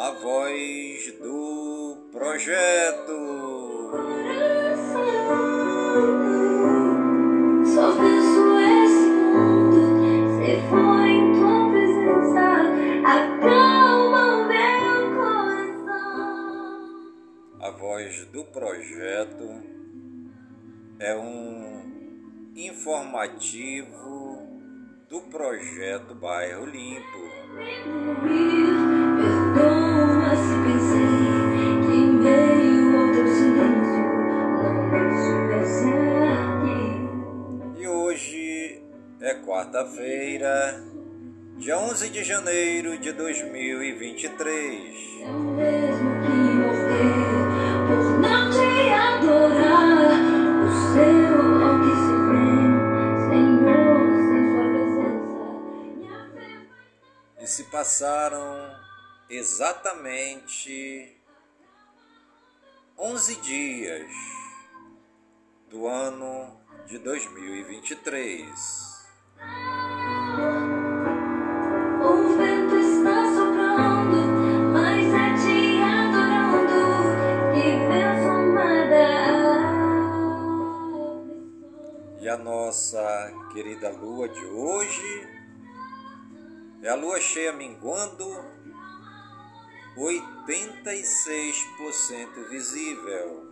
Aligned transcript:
a 0.00 0.12
voz 0.12 1.12
do 1.20 2.08
projeto. 2.10 3.18
Só 7.66 7.92
penso 7.92 8.58
esse 8.60 9.10
mundo 9.10 9.76
se 10.38 10.56
for 10.70 11.00
em 11.06 11.34
tua 11.34 11.68
presença. 11.70 12.46
Acalma 13.04 14.22
o 14.36 14.48
meu 14.48 14.72
coração. 15.84 16.24
A 17.60 17.70
voz 17.72 18.24
do 18.32 18.42
projeto 18.46 19.48
é 20.98 21.14
um 21.14 22.50
informativo 22.56 24.48
do 25.10 25.20
projeto 25.20 26.14
Bairro 26.14 26.64
Limpo. 26.64 27.20
E 37.78 37.86
hoje 37.86 38.82
é 39.20 39.34
quarta-feira, 39.44 40.82
dia 41.58 41.78
11 41.78 42.08
de 42.08 42.24
janeiro 42.24 42.96
de 42.98 43.12
2023. 43.12 45.20
É 45.20 45.26
o 45.26 45.38
mesmo 45.38 46.22
que 46.22 46.30
morrer 46.30 47.88
por 47.88 48.18
não 48.20 48.50
te 48.50 48.88
adorar. 48.88 50.18
O 50.64 50.68
seu 50.94 51.62
ao 51.62 51.78
que 51.78 51.92
se 52.00 52.14
vem, 52.30 52.70
Senhor, 53.28 54.00
sem 54.30 54.42
sua 54.48 54.64
presença. 54.72 55.44
Minha 55.98 56.20
fé 56.32 56.48
vai 57.36 57.44
E 57.44 57.46
se 57.46 57.64
passaram 57.64 58.48
exatamente 59.28 61.14
11 62.98 63.36
dias 63.42 64.10
do 65.70 65.86
ano 65.86 66.58
de 66.88 66.98
2023. 66.98 68.42
O 72.02 72.36
vento 72.36 72.74
está 72.74 73.24
soprando, 73.32 74.16
mas 74.72 75.14
é 75.14 75.32
te 75.38 75.80
adorando 75.80 76.82
e 77.54 77.78
venço 77.86 78.34
nada. 78.52 79.06
E 82.20 82.28
a 82.28 82.36
nossa 82.36 83.32
querida 83.52 83.90
lua 83.90 84.28
de 84.28 84.44
hoje 84.44 85.28
é 86.82 86.88
a 86.88 86.96
lua 86.96 87.20
cheia 87.20 87.52
minguando 87.52 88.26
86% 89.96 92.48
visível. 92.48 93.48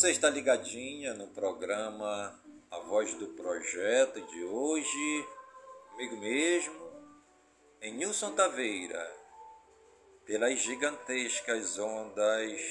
Você 0.00 0.12
está 0.12 0.30
ligadinha 0.30 1.12
no 1.12 1.26
programa 1.26 2.34
A 2.70 2.78
Voz 2.78 3.12
do 3.16 3.26
Projeto 3.34 4.18
de 4.28 4.44
hoje, 4.44 5.28
comigo 5.90 6.16
mesmo, 6.16 6.74
em 7.82 7.92
Nilson 7.92 8.32
Taveira, 8.32 9.14
pelas 10.24 10.58
gigantescas 10.58 11.78
ondas 11.78 12.62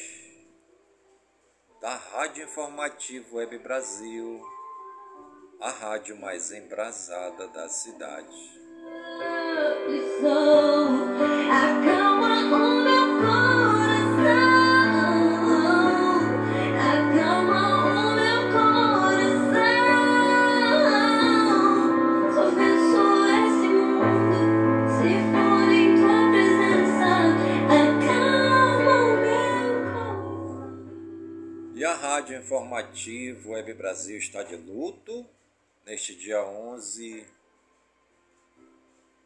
da 1.79 1.95
Rádio 1.97 2.45
Informativo 2.45 3.37
Web 3.37 3.59
Brasil, 3.59 4.43
a 5.61 5.69
rádio 5.69 6.19
mais 6.19 6.51
embrasada 6.51 7.47
da 7.49 7.69
cidade. 7.69 8.59
Rádio 32.19 32.37
Informativo 32.37 33.51
Web 33.51 33.73
Brasil 33.75 34.17
está 34.17 34.43
de 34.43 34.57
luto 34.57 35.25
neste 35.85 36.13
dia 36.13 36.43
11 36.43 37.25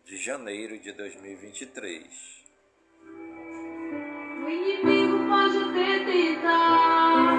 de 0.05 0.17
janeiro 0.17 0.77
de 0.77 0.91
2023. 0.91 2.05
O 4.45 4.47
inimigo 4.47 5.27
pode 5.27 5.57
até 5.57 6.05
tentar, 6.05 7.33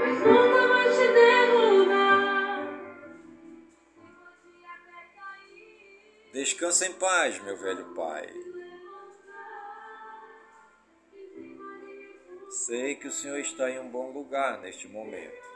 mas 0.00 0.18
nunca 0.18 0.66
vai 0.66 0.90
te 0.90 1.06
derrubar. 1.14 2.66
Descansa 6.32 6.86
em 6.88 6.92
paz, 6.94 7.40
meu 7.44 7.56
velho 7.56 7.94
pai. 7.94 8.55
Sei 12.56 12.94
que 12.94 13.06
o 13.06 13.12
Senhor 13.12 13.38
está 13.38 13.70
em 13.70 13.78
um 13.78 13.90
bom 13.90 14.10
lugar 14.12 14.62
neste 14.62 14.88
momento. 14.88 15.46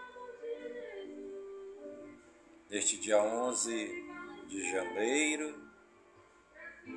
Neste 2.68 2.98
dia 2.98 3.20
11 3.22 3.72
de 4.46 4.70
janeiro 4.70 5.54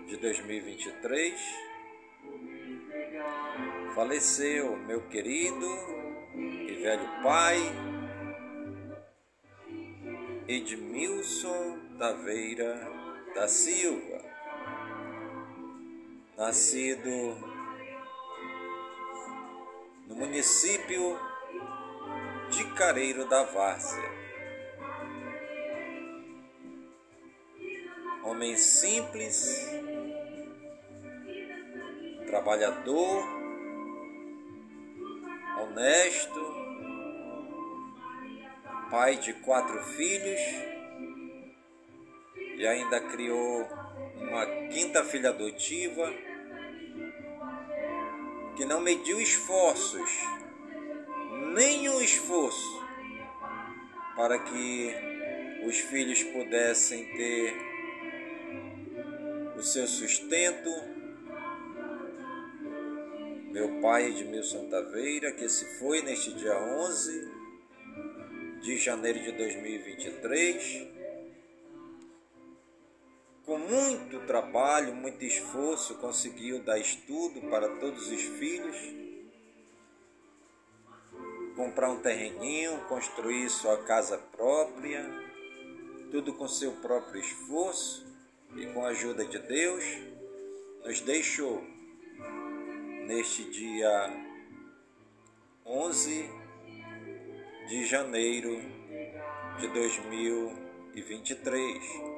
de 0.08 0.18
2023, 0.18 1.42
faleceu 3.96 4.76
meu 4.76 5.08
querido 5.08 5.66
e 6.36 6.74
velho 6.82 7.24
pai, 7.24 7.60
Edmilson 10.50 11.80
Taveira 11.98 12.76
da 13.34 13.48
Silva, 13.48 14.22
nascido 16.38 17.53
no 20.13 20.19
município 20.19 21.19
de 22.51 22.63
Careiro 22.75 23.27
da 23.27 23.44
Várzea. 23.45 24.12
Homem 28.24 28.56
simples, 28.56 29.68
trabalhador, 32.27 33.25
honesto, 35.60 36.39
pai 38.92 39.18
de 39.18 39.33
quatro 39.33 39.83
filhos 39.83 40.39
e 42.56 42.63
e 42.63 42.68
ainda 42.68 43.01
criou 43.01 43.68
uma 44.16 44.45
quinta 44.69 45.04
filha 45.04 45.30
adotiva 45.30 46.32
que 48.56 48.66
não 48.66 48.80
mediu 48.80 49.20
esforços, 49.20 50.10
nenhum 51.56 52.02
esforço, 52.02 52.84
para 54.16 54.40
que 54.40 54.96
os 55.66 55.80
filhos 55.80 56.24
pudessem 56.24 57.06
ter 57.16 57.56
o 59.58 59.64
seu 59.64 59.88
sustento. 59.88 60.70
Meu 63.52 63.80
pai 63.82 64.08
Edmilson 64.08 64.70
Taveira, 64.70 65.32
que 65.32 65.48
se 65.48 65.80
foi 65.80 66.02
neste 66.02 66.34
dia 66.34 66.58
11 66.58 67.32
de 68.62 68.78
janeiro 68.78 69.20
de 69.20 69.32
2023, 69.32 70.88
com 73.45 73.57
muito 73.57 74.25
trabalho, 74.25 74.95
muito 74.95 75.25
esforço, 75.25 75.95
conseguiu 75.95 76.63
dar 76.63 76.80
estudo 76.80 77.42
para 77.50 77.68
todos 77.78 78.10
os 78.10 78.22
filhos, 78.22 78.78
comprar 81.56 81.90
um 81.90 82.01
terreninho, 82.01 82.80
construir 82.88 83.50
sua 83.50 83.84
casa 83.84 84.18
própria, 84.18 85.04
tudo 86.10 86.34
com 86.34 86.48
seu 86.48 86.72
próprio 86.74 87.19
esforço 87.19 88.07
e 88.56 88.66
com 88.68 88.86
a 88.86 88.90
ajuda 88.90 89.25
de 89.25 89.40
Deus, 89.40 89.84
nos 90.86 91.01
deixou 91.01 91.62
neste 93.07 93.44
dia 93.50 94.24
11 95.66 96.30
de 97.68 97.86
janeiro 97.86 98.62
de 99.60 99.68
2023. 99.68 102.12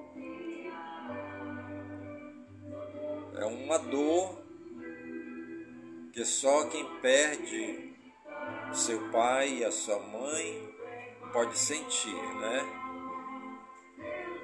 É 3.37 3.45
uma 3.45 3.77
dor 3.77 4.41
que 6.13 6.23
só 6.23 6.65
quem 6.69 6.85
perde 7.01 7.93
seu 8.71 9.09
pai 9.11 9.57
e 9.57 9.65
a 9.65 9.71
sua 9.71 9.99
mãe 9.99 10.73
pode 11.33 11.57
sentir, 11.57 12.15
né? 12.15 12.81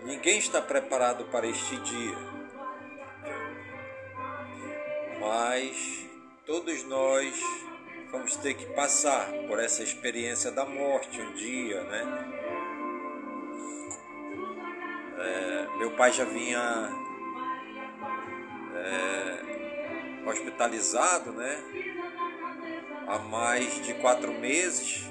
Ninguém 0.04 0.40
está 0.40 0.62
preparado 0.62 1.26
para 1.26 1.48
este 1.48 1.78
dia, 1.78 2.18
mas 5.20 6.06
todos 6.46 6.84
nós 6.84 7.40
vamos 8.12 8.36
ter 8.36 8.56
que 8.56 8.66
passar 8.74 9.32
por 9.48 9.58
essa 9.58 9.84
experiência 9.84 10.52
da 10.52 10.66
morte 10.66 11.22
um 11.22 11.34
dia, 11.34 11.82
né? 11.84 12.42
É, 15.18 15.78
meu 15.78 15.92
pai 15.92 16.12
já 16.12 16.26
vinha 16.26 17.01
é, 18.84 20.30
hospitalizado, 20.30 21.32
né? 21.32 21.58
Há 23.08 23.20
mais 23.20 23.86
de 23.86 23.94
quatro 23.96 24.32
meses. 24.34 25.04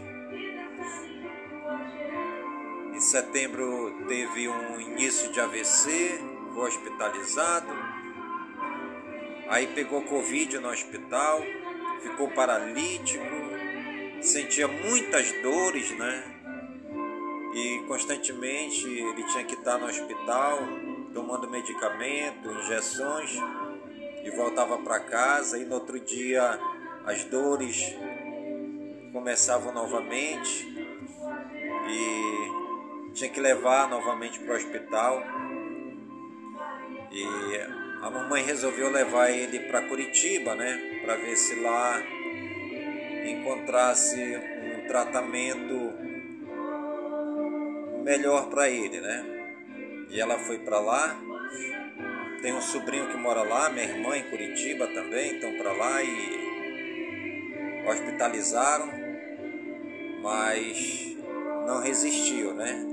Em 2.95 3.01
setembro 3.01 4.05
teve 4.09 4.49
um 4.49 4.81
início 4.81 5.31
de 5.33 5.41
AVC, 5.41 6.21
foi 6.55 6.69
hospitalizado. 6.69 7.69
Aí 9.49 9.67
pegou 9.69 10.03
Covid 10.03 10.59
no 10.59 10.69
hospital, 10.69 11.41
ficou 12.03 12.29
paralítico, 12.31 13.25
sentia 14.21 14.69
muitas 14.69 15.33
dores, 15.43 15.91
né? 15.93 16.25
E 17.55 17.85
constantemente 17.89 18.87
ele 18.87 19.25
tinha 19.25 19.45
que 19.45 19.55
estar 19.55 19.77
no 19.79 19.87
hospital 19.87 20.59
tomando 21.13 21.51
medicamento, 21.51 22.49
injeções 22.49 23.41
e 24.23 24.31
voltava 24.31 24.79
para 24.79 25.01
casa 25.01 25.59
e 25.59 25.65
no 25.65 25.75
outro 25.75 25.99
dia 25.99 26.59
as 27.05 27.25
dores 27.25 27.95
começavam 29.13 29.73
novamente 29.73 30.69
e 31.89 33.13
tinha 33.15 33.31
que 33.31 33.41
levar 33.41 33.89
novamente 33.89 34.39
para 34.41 34.55
o 34.55 34.57
hospital 34.57 35.23
e 37.11 37.27
a 38.03 38.11
mamãe 38.11 38.43
resolveu 38.43 38.91
levar 38.91 39.31
ele 39.31 39.61
para 39.61 39.83
Curitiba, 39.89 40.55
né, 40.55 41.01
para 41.05 41.17
ver 41.17 41.37
se 41.37 41.61
lá 41.61 42.01
encontrasse 43.27 44.17
um 44.17 44.87
tratamento 44.87 45.93
melhor 48.03 48.49
para 48.49 48.69
ele, 48.69 49.01
né? 49.01 49.25
E 50.11 50.21
ela 50.21 50.39
foi 50.39 50.59
para 50.59 50.81
lá. 50.81 51.17
Tem 52.43 52.55
um 52.55 52.61
sobrinho 52.63 53.09
que 53.09 53.19
mora 53.19 53.43
lá, 53.43 53.69
minha 53.69 53.85
irmã 53.85 54.17
em 54.17 54.31
Curitiba 54.31 54.87
também, 54.87 55.35
estão 55.35 55.59
para 55.59 55.73
lá 55.73 56.03
e 56.03 56.41
hospitalizaram, 57.87 58.91
mas 60.23 61.17
não 61.67 61.83
resistiu, 61.83 62.55
né? 62.55 62.87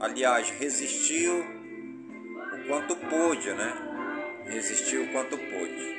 Aliás, 0.00 0.50
resistiu 0.50 1.38
o 1.38 2.66
quanto 2.66 2.96
pôde, 2.96 3.52
né? 3.52 3.72
Resistiu 4.46 5.04
o 5.04 5.12
quanto 5.12 5.38
pôde. 5.38 5.96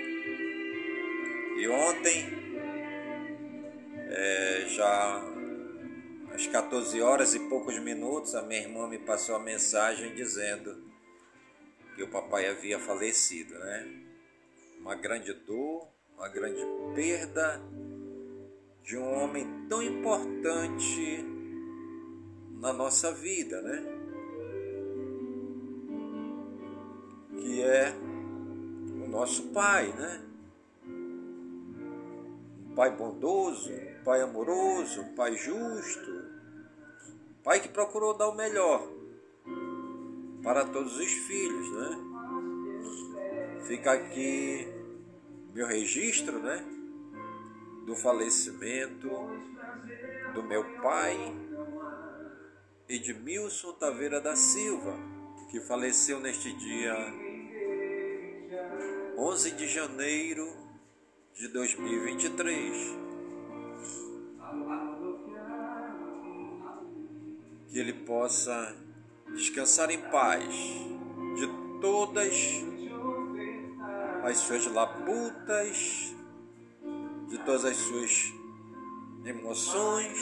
E 1.58 1.68
ontem, 1.70 2.26
é, 4.10 4.66
já 4.68 5.24
às 6.34 6.46
14 6.48 7.02
horas 7.02 7.34
e 7.34 7.40
poucos 7.48 7.80
minutos, 7.80 8.36
a 8.36 8.42
minha 8.42 8.60
irmã 8.60 8.90
me 8.90 8.98
passou 8.98 9.38
a 9.38 9.40
mensagem 9.40 10.14
dizendo 10.14 10.87
que 11.98 12.04
o 12.04 12.08
papai 12.08 12.48
havia 12.48 12.78
falecido, 12.78 13.58
né? 13.58 13.88
Uma 14.80 14.94
grande 14.94 15.34
dor, 15.34 15.88
uma 16.16 16.30
grande 16.30 16.62
perda 16.94 17.60
de 18.84 18.96
um 18.96 19.24
homem 19.24 19.66
tão 19.68 19.82
importante 19.82 21.26
na 22.60 22.72
nossa 22.72 23.12
vida, 23.12 23.60
né? 23.64 23.84
Que 27.40 27.64
é 27.64 27.92
o 29.04 29.08
nosso 29.10 29.48
pai, 29.48 29.88
né? 29.88 30.24
Um 32.70 32.76
pai 32.76 32.96
bondoso, 32.96 33.74
um 33.74 34.04
pai 34.04 34.22
amoroso, 34.22 35.02
um 35.02 35.16
pai 35.16 35.36
justo, 35.36 36.28
Pai 37.44 37.62
que 37.62 37.70
procurou 37.70 38.14
dar 38.14 38.28
o 38.28 38.36
melhor 38.36 38.97
para 40.44 40.66
todos 40.66 40.98
os 40.98 41.12
filhos, 41.12 41.72
né? 41.72 41.98
Fica 43.68 43.92
aqui 43.92 44.68
meu 45.54 45.68
registro, 45.68 46.40
né? 46.40 46.64
Do 47.86 47.96
falecimento 47.96 49.10
do 50.34 50.44
meu 50.44 50.64
pai 50.82 51.18
Edmilson 52.88 53.74
Taveira 53.74 54.22
da 54.22 54.36
Silva, 54.36 54.94
que 55.50 55.60
faleceu 55.62 56.20
neste 56.20 56.54
dia 56.54 56.96
11 59.18 59.52
de 59.52 59.68
janeiro 59.68 60.48
de 61.34 61.48
2023. 61.48 63.08
que 67.78 67.82
ele 67.82 67.94
possa 67.94 68.76
descansar 69.34 69.90
em 69.90 70.02
paz 70.10 70.54
de 71.36 71.48
todas 71.82 72.34
as 74.24 74.38
suas 74.38 74.66
labutas, 74.68 76.14
de 77.30 77.38
todas 77.40 77.66
as 77.66 77.78
suas 77.78 78.34
emoções, 79.26 80.20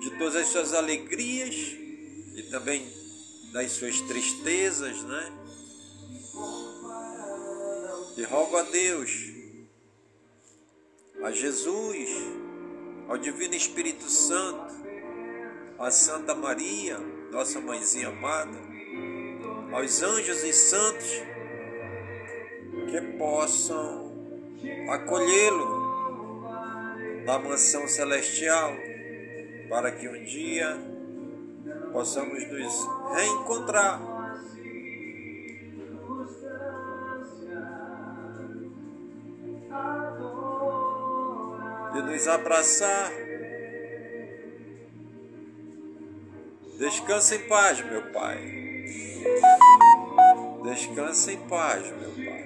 de 0.00 0.10
todas 0.18 0.36
as 0.36 0.46
suas 0.48 0.72
alegrias 0.72 1.54
e 2.34 2.42
também 2.50 2.86
das 3.52 3.72
suas 3.72 4.00
tristezas, 4.02 5.02
né? 5.02 5.32
E 8.16 8.22
rogo 8.24 8.56
a 8.56 8.62
Deus, 8.62 9.10
a 11.22 11.30
Jesus, 11.30 12.08
ao 13.08 13.18
Divino 13.18 13.54
Espírito 13.54 14.08
Santo, 14.08 14.79
a 15.80 15.90
Santa 15.90 16.34
Maria, 16.34 16.98
nossa 17.32 17.58
mãezinha 17.58 18.08
amada, 18.08 18.58
aos 19.72 20.02
anjos 20.02 20.44
e 20.44 20.52
santos 20.52 21.22
que 22.90 23.00
possam 23.16 24.12
acolhê-lo 24.90 26.44
na 27.24 27.38
mansão 27.38 27.88
celestial, 27.88 28.74
para 29.70 29.90
que 29.90 30.06
um 30.06 30.22
dia 30.22 30.76
possamos 31.92 32.46
nos 32.46 32.88
reencontrar. 33.14 34.02
E 41.94 42.02
nos 42.02 42.28
abraçar 42.28 43.29
Descansa 46.80 47.34
em 47.34 47.40
paz, 47.40 47.84
meu 47.84 48.00
Pai. 48.10 48.38
Descansa 50.62 51.30
em 51.30 51.36
paz, 51.46 51.82
meu 51.82 52.10
Pai. 52.10 52.40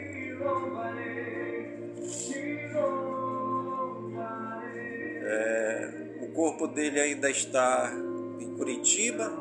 É, 5.22 5.90
o 6.20 6.32
corpo 6.32 6.66
dele 6.66 6.98
ainda 6.98 7.30
está 7.30 7.92
em 8.40 8.56
Curitiba. 8.56 9.32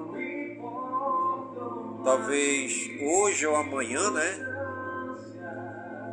Talvez 2.03 2.71
hoje 3.01 3.47
ou 3.47 3.55
amanhã, 3.55 4.11
né? 4.11 4.53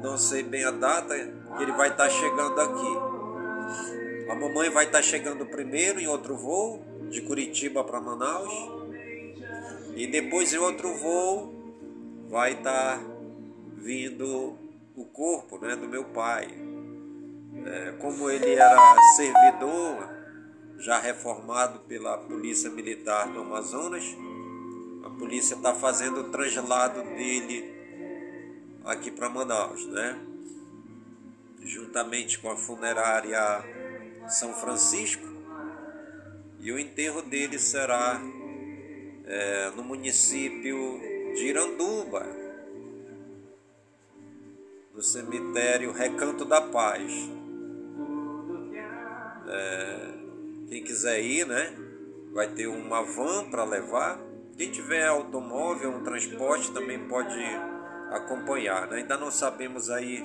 Não 0.03 0.17
sei 0.17 0.43
bem 0.43 0.65
a 0.65 0.71
data 0.71 1.15
que 1.15 1.63
ele 1.63 1.73
vai 1.73 1.91
estar 1.91 2.09
chegando 2.09 2.59
aqui. 2.59 4.00
A 4.31 4.35
mamãe 4.37 4.71
vai 4.71 4.85
estar 4.85 5.03
chegando 5.03 5.45
primeiro 5.45 5.99
em 5.99 6.07
outro 6.07 6.37
voo 6.37 6.81
de 7.11 7.21
Curitiba 7.21 7.83
para 7.83 8.01
Manaus. 8.01 8.55
E 9.97 10.07
depois 10.07 10.53
em 10.55 10.59
outro 10.59 10.95
voo 10.95 11.53
vai 12.29 12.53
estar 12.53 13.03
vindo 13.77 14.57
o 14.95 15.05
corpo 15.05 15.59
né, 15.59 15.75
do 15.75 15.89
meu 15.89 16.05
pai. 16.05 16.47
É, 17.67 17.93
como 17.99 18.31
ele 18.31 18.53
era 18.53 18.97
servidor, 19.17 20.09
já 20.79 21.01
reformado 21.01 21.81
pela 21.81 22.17
Polícia 22.17 22.71
Militar 22.71 23.33
do 23.33 23.41
Amazonas, 23.41 24.05
a 25.05 25.11
polícia 25.11 25.57
está 25.57 25.75
fazendo 25.75 26.21
o 26.21 26.31
translado 26.31 27.03
dele 27.03 27.69
aqui 28.85 29.11
para 29.11 29.29
Manaus, 29.29 29.85
né? 29.87 30.17
Juntamente 31.63 32.39
com 32.39 32.49
a 32.49 32.57
funerária 32.57 33.80
São 34.31 34.55
Francisco, 34.55 35.27
e 36.61 36.71
o 36.71 36.79
enterro 36.79 37.21
dele 37.23 37.59
será 37.59 38.21
é, 39.25 39.71
no 39.71 39.83
município 39.83 41.01
de 41.35 41.47
Iranduba, 41.47 42.27
no 44.95 45.03
cemitério 45.03 45.93
Recanto 45.93 46.45
da 46.45 46.61
Paz. 46.61 47.13
É, 49.49 50.15
quem 50.69 50.85
quiser 50.85 51.21
ir, 51.21 51.47
né? 51.47 51.75
Vai 52.33 52.49
ter 52.49 52.69
uma 52.69 53.03
van 53.03 53.51
para 53.51 53.65
levar. 53.65 54.21
Quem 54.57 54.71
tiver 54.71 55.07
automóvel, 55.07 55.91
um 55.91 56.05
transporte 56.05 56.71
também 56.73 57.09
pode 57.09 57.41
acompanhar. 58.11 58.87
Né? 58.89 58.99
Ainda 58.99 59.17
não 59.17 59.31
sabemos 59.31 59.91
aí 59.91 60.23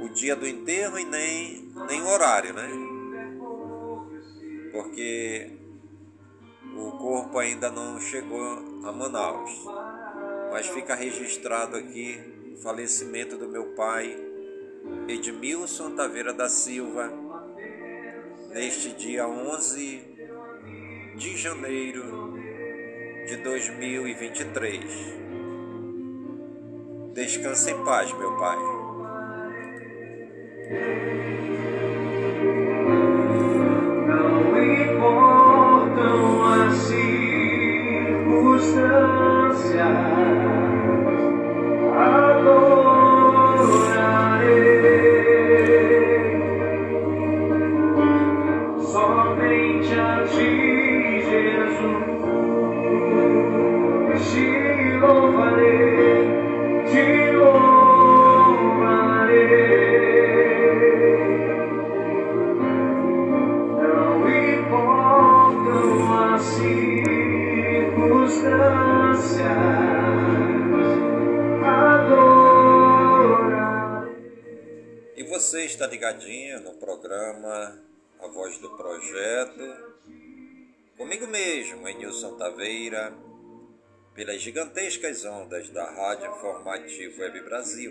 o 0.00 0.08
dia 0.08 0.34
do 0.34 0.46
enterro 0.46 0.98
e 0.98 1.04
nem, 1.04 1.72
nem 1.88 2.02
o 2.02 2.08
horário, 2.08 2.52
né? 2.52 2.95
Porque 4.76 5.50
o 6.76 6.90
corpo 6.98 7.38
ainda 7.38 7.70
não 7.70 7.98
chegou 7.98 8.42
a 8.84 8.92
Manaus. 8.92 9.50
Mas 10.52 10.66
fica 10.66 10.94
registrado 10.94 11.78
aqui 11.78 12.20
o 12.52 12.58
falecimento 12.58 13.38
do 13.38 13.48
meu 13.48 13.72
pai, 13.74 14.14
Edmilson 15.08 15.92
Taveira 15.92 16.34
da 16.34 16.50
Silva, 16.50 17.10
neste 18.50 18.90
dia 18.90 19.26
11 19.26 20.02
de 21.16 21.36
janeiro 21.38 22.34
de 23.26 23.36
2023. 23.38 24.84
Descanse 27.14 27.70
em 27.70 27.82
paz, 27.82 28.12
meu 28.12 28.36
pai. 28.36 28.58
circumstâncias. 38.58 40.05
Programa 77.16 77.82
A 78.20 78.26
Voz 78.28 78.58
do 78.58 78.76
Projeto, 78.76 79.62
comigo 80.98 81.26
mesmo, 81.26 81.88
Enilson 81.88 82.36
Taveira, 82.36 83.14
pelas 84.14 84.42
gigantescas 84.42 85.24
ondas 85.24 85.70
da 85.70 85.90
Rádio 85.90 86.30
Informativo 86.30 87.22
Web 87.22 87.40
Brasil, 87.40 87.90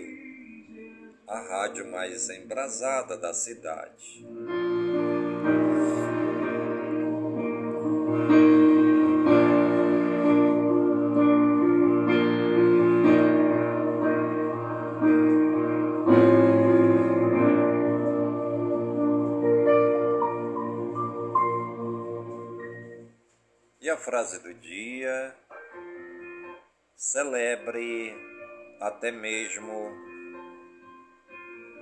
a 1.26 1.40
rádio 1.40 1.90
mais 1.90 2.30
embrasada 2.30 3.16
da 3.16 3.34
cidade. 3.34 4.24
Frase 24.06 24.38
do 24.38 24.54
dia: 24.54 25.34
celebre 26.94 28.14
até 28.80 29.10
mesmo 29.10 29.90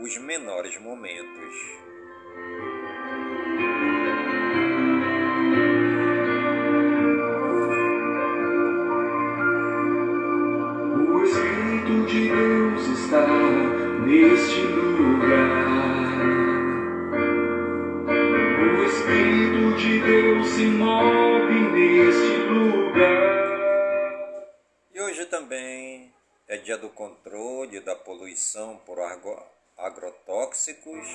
os 0.01 0.17
menores 0.17 0.81
momentos. 0.81 1.55
O 11.11 11.25
Espírito 11.25 12.07
de 12.07 12.29
Deus 12.31 12.87
está 13.01 13.27
neste 14.07 14.63
lugar. 14.63 15.75
O 18.63 18.83
Espírito 18.87 19.77
de 19.77 20.01
Deus 20.01 20.49
se 20.49 20.65
move 20.69 21.14
do 26.85 26.91
controle 26.91 27.81
da 27.81 27.97
poluição 27.97 28.77
por 28.85 28.99
agrotóxicos. 29.79 31.09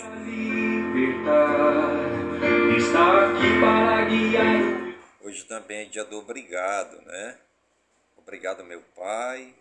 Hoje 5.21 5.45
também 5.45 5.81
é 5.81 5.85
dia 5.85 6.03
do 6.03 6.17
obrigado, 6.17 6.99
né? 7.03 7.38
Obrigado, 8.17 8.63
meu 8.63 8.81
Pai, 8.95 9.53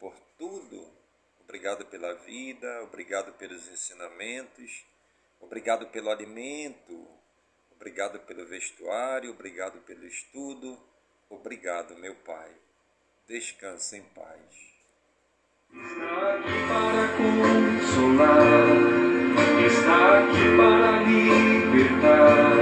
por 0.00 0.12
tudo. 0.36 0.88
Obrigado 1.44 1.86
pela 1.86 2.14
vida, 2.14 2.82
obrigado 2.82 3.32
pelos 3.34 3.68
ensinamentos, 3.68 4.84
obrigado 5.40 5.86
pelo 5.86 6.10
alimento, 6.10 7.06
obrigado 7.70 8.18
pelo 8.20 8.44
vestuário, 8.44 9.30
obrigado 9.30 9.78
pelo 9.82 10.04
estudo. 10.04 10.76
Obrigado, 11.30 11.96
meu 11.96 12.16
Pai. 12.16 12.50
Descanse 13.28 13.96
em 13.96 14.02
paz. 14.02 14.73
Está 15.76 16.36
aqui 16.36 16.54
para 16.68 17.08
consolar, 17.16 18.76
está 19.66 20.18
aqui 20.20 20.44
para 20.56 21.02
libertar, 21.02 22.54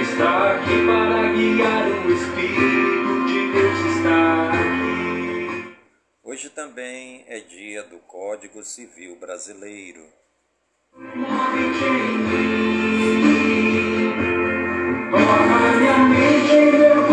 está 0.00 0.30
aqui 0.54 0.76
para 0.84 1.32
guiar. 1.32 1.86
O 2.04 2.10
Espírito 2.10 3.12
de 3.26 3.40
Deus 3.52 3.78
está 3.94 4.50
aqui. 4.50 5.76
Hoje 6.24 6.50
também 6.50 7.24
é 7.28 7.38
dia 7.38 7.84
do 7.84 7.98
Código 7.98 8.64
Civil 8.64 9.14
Brasileiro. 9.20 10.04
Move-te 10.96 11.84
em 11.84 12.18
mim, 12.18 13.22
torna 15.12 15.72
minha 15.78 15.98
mente 15.98 16.52
e 16.52 16.72
meu 16.72 17.07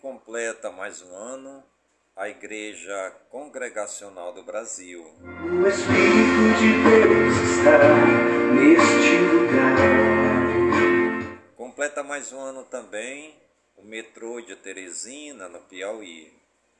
Completa 0.00 0.70
mais 0.70 1.02
um 1.02 1.14
ano 1.14 1.62
a 2.16 2.28
Igreja 2.28 3.12
Congregacional 3.30 4.32
do 4.32 4.42
Brasil. 4.42 5.02
O 5.02 5.66
Espírito 5.66 6.54
de 6.58 6.72
Deus 6.88 7.36
está 7.50 7.78
neste 8.54 9.18
lugar. 9.30 10.48
Completa 11.54 12.02
mais 12.02 12.32
um 12.32 12.40
ano 12.40 12.64
também 12.64 13.34
o 13.76 13.82
metrô 13.84 14.40
de 14.40 14.56
Teresina, 14.56 15.48
no 15.48 15.60
Piauí. 15.60 16.32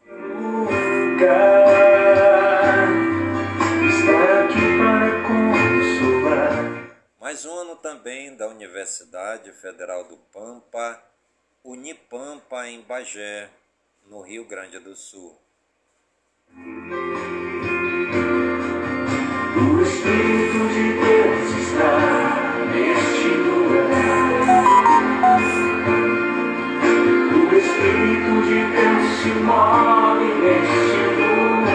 Lugar 0.06 1.28
está 3.86 4.44
aqui 4.44 4.64
para 4.78 5.10
consolar. 5.28 6.64
Mais 7.20 7.44
um 7.44 7.52
ano 7.52 7.76
também 7.76 8.34
da 8.34 8.48
Universidade 8.48 9.52
Federal 9.52 10.04
do 10.04 10.16
Pampa, 10.32 11.02
Unipampa, 11.68 12.66
em 12.66 12.80
Bagé, 12.80 13.50
no 14.06 14.22
Rio 14.22 14.46
Grande 14.46 14.78
do 14.78 14.96
Sul. 14.96 15.38
O 16.56 16.56
Espírito 19.82 20.68
de 20.72 20.92
Deus 20.94 21.50
está 21.60 21.92
neste 22.72 23.28
lugar. 23.44 24.32
O 27.34 27.36
Espírito 27.54 28.32
de 28.48 28.60
Deus 28.72 29.04
se 29.20 29.28
move 29.44 30.28
neste 30.40 31.00
lugar. 31.20 31.68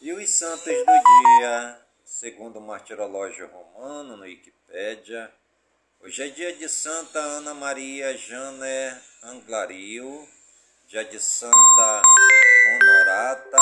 E 0.00 0.12
os 0.12 0.30
santos 0.30 0.64
do 0.64 0.84
dia, 1.40 1.79
segundo 2.20 2.58
o 2.58 2.60
martirológio 2.60 3.48
romano 3.48 4.14
no 4.14 4.24
Wikipédia, 4.24 5.32
hoje 6.02 6.22
é 6.22 6.28
dia 6.28 6.54
de 6.54 6.68
Santa 6.68 7.18
Ana 7.18 7.54
Maria 7.54 8.14
Janer 8.14 9.00
Anglario, 9.22 10.28
dia 10.86 11.02
de 11.02 11.18
Santa 11.18 12.02
Honorata, 12.74 13.56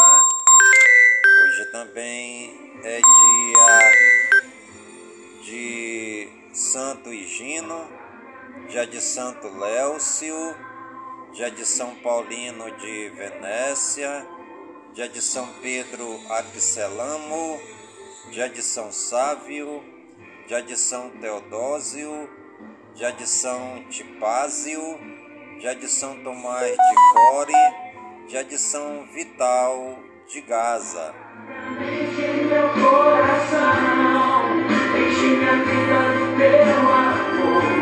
hoje 1.44 1.70
também 1.70 2.80
é 2.82 3.00
dia 3.00 3.92
de 5.44 6.28
Santo 6.52 7.14
Higino, 7.14 7.88
dia 8.70 8.84
de 8.84 9.00
Santo 9.00 9.46
Léucio, 9.56 10.34
dia 11.32 11.48
de 11.48 11.64
São 11.64 11.94
Paulino 12.00 12.76
de 12.76 13.08
Venécia, 13.10 14.26
dia 14.94 15.08
de 15.08 15.22
São 15.22 15.46
Pedro 15.62 16.20
Axelamo, 16.28 17.77
de 18.30 18.62
São 18.62 18.92
Sávio, 18.92 19.82
de 20.46 20.76
São 20.76 21.10
Teodósio, 21.10 22.28
de 22.94 23.26
São 23.26 23.84
Tipásio, 23.88 24.80
de 25.58 25.88
São 25.88 26.22
Tomás 26.22 26.70
de 26.70 26.94
Core, 27.14 28.44
de 28.44 28.58
São 28.58 29.06
Vital 29.12 29.98
de 30.28 30.42
Gaza. 30.42 31.14
Enche 31.80 32.44
meu 32.44 32.68
coração, 32.68 34.60
enche 34.96 35.26
minha 35.36 35.56
vida 35.64 36.00
do 36.18 36.36
teu 36.36 36.78
amor. 36.92 37.78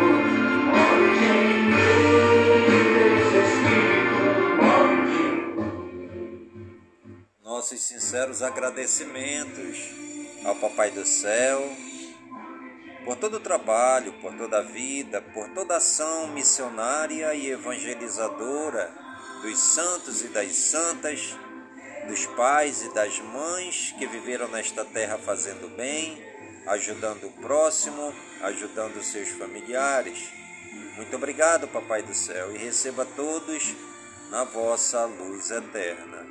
Nossos 7.43 7.81
sinceros 7.81 8.43
agradecimentos 8.43 10.06
ao 10.47 10.55
Papai 10.55 10.91
do 10.93 11.05
Céu 11.05 11.69
por 13.05 13.17
todo 13.17 13.37
o 13.37 13.41
trabalho, 13.41 14.13
por 14.15 14.33
toda 14.35 14.59
a 14.59 14.63
vida, 14.63 15.23
por 15.33 15.49
toda 15.51 15.75
a 15.75 15.77
ação 15.77 16.27
missionária 16.29 17.35
e 17.35 17.51
evangelizadora 17.51 18.93
dos 19.43 19.59
santos 19.59 20.23
e 20.23 20.29
das 20.29 20.53
santas, 20.57 21.37
dos 22.09 22.27
pais 22.27 22.83
e 22.83 22.93
das 22.93 23.21
mães 23.21 23.95
que 23.97 24.07
viveram 24.07 24.49
nesta 24.49 24.85
terra 24.85 25.19
fazendo 25.19 25.69
bem, 25.77 26.21
ajudando 26.67 27.29
o 27.29 27.33
próximo, 27.33 28.13
ajudando 28.43 29.03
seus 29.03 29.29
familiares. 29.31 30.19
Muito 30.97 31.15
obrigado, 31.15 31.69
Papai 31.69 32.03
do 32.03 32.15
Céu, 32.15 32.55
e 32.55 32.59
receba 32.59 33.05
todos 33.05 33.73
na 34.31 34.43
vossa 34.43 35.05
luz 35.05 35.51
eterna. 35.51 36.27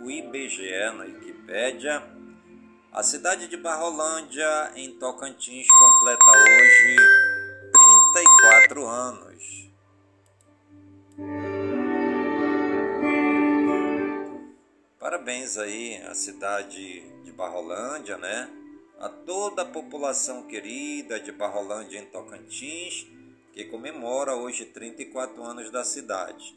O 0.00 0.10
IBGE 0.10 0.92
na 0.96 1.04
Wikipédia, 1.04 2.02
a 2.92 3.02
cidade 3.02 3.48
de 3.48 3.56
Barrolândia, 3.56 4.72
em 4.76 4.92
Tocantins, 4.98 5.66
completa 5.66 6.30
hoje 6.30 6.96
34 8.12 8.86
anos. 8.86 9.70
Parabéns 15.00 15.58
aí 15.58 15.96
à 16.02 16.14
cidade 16.14 17.00
de 17.24 17.32
Barrolândia, 17.32 18.16
né? 18.16 18.48
A 19.00 19.08
toda 19.08 19.62
a 19.62 19.66
população 19.66 20.44
querida 20.44 21.18
de 21.18 21.32
Barrolândia 21.32 21.98
em 21.98 22.06
Tocantins, 22.06 23.06
que 23.52 23.64
comemora 23.64 24.34
hoje 24.34 24.64
34 24.66 25.42
anos 25.42 25.70
da 25.70 25.84
cidade. 25.84 26.56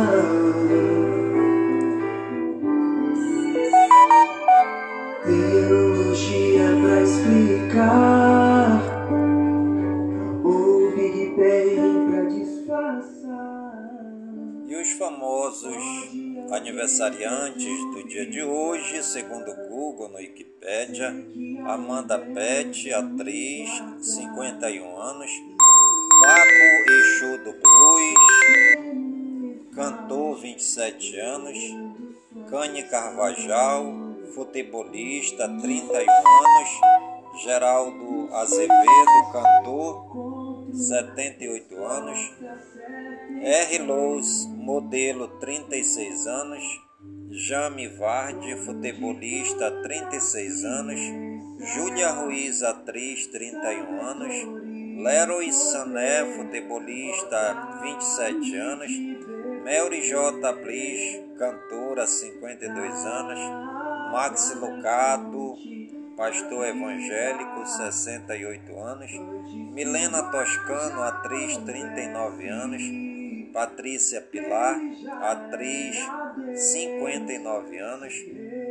Aniversariantes 16.71 17.85
do 17.91 18.07
dia 18.07 18.25
de 18.25 18.41
hoje, 18.41 19.03
segundo 19.03 19.51
o 19.51 19.67
Google 19.67 20.07
no 20.07 20.15
Wikipédia, 20.15 21.09
Amanda 21.65 22.17
Pett, 22.17 22.93
atriz, 22.93 23.69
51 23.99 24.97
anos, 24.97 25.29
Paco 26.23 26.91
Exu 26.91 27.43
do 27.43 27.51
Blues, 27.59 28.19
cantor, 29.75 30.39
27 30.39 31.19
anos, 31.19 31.57
Cane 32.49 32.83
Carvajal, 32.83 33.93
futebolista, 34.33 35.49
31 35.49 36.09
anos, 36.09 36.69
Geraldo 37.43 38.33
Azevedo, 38.33 39.31
cantor, 39.33 40.69
78 40.73 41.83
anos, 41.83 42.33
R. 43.43 43.79
Lowe's, 43.79 44.45
modelo, 44.55 45.27
36 45.39 46.27
anos, 46.27 46.63
Jame 47.31 47.87
Vardi, 47.97 48.55
futebolista, 48.55 49.81
36 49.81 50.63
anos, 50.63 50.99
Júlia 51.73 52.11
Ruiz, 52.21 52.61
atriz, 52.61 53.25
31 53.31 53.99
anos, 53.99 54.33
Leroy 55.03 55.51
Sané, 55.51 56.23
futebolista, 56.35 57.79
27 57.81 58.57
anos, 58.57 58.91
Melry 59.63 60.07
J. 60.07 60.53
Bliss, 60.61 61.19
cantora, 61.39 62.05
52 62.05 63.05
anos, 63.07 63.39
Max 64.11 64.55
Lucato, 64.55 65.55
pastor 66.15 66.67
evangélico, 66.67 67.65
68 67.65 68.83
anos. 68.83 69.11
Milena 69.73 70.29
Toscano, 70.29 71.01
atriz, 71.01 71.57
39 71.65 72.49
anos. 72.49 73.10
Patrícia 73.53 74.21
Pilar, 74.31 74.79
atriz, 75.21 75.97
59 76.55 77.79
anos. 77.79 78.13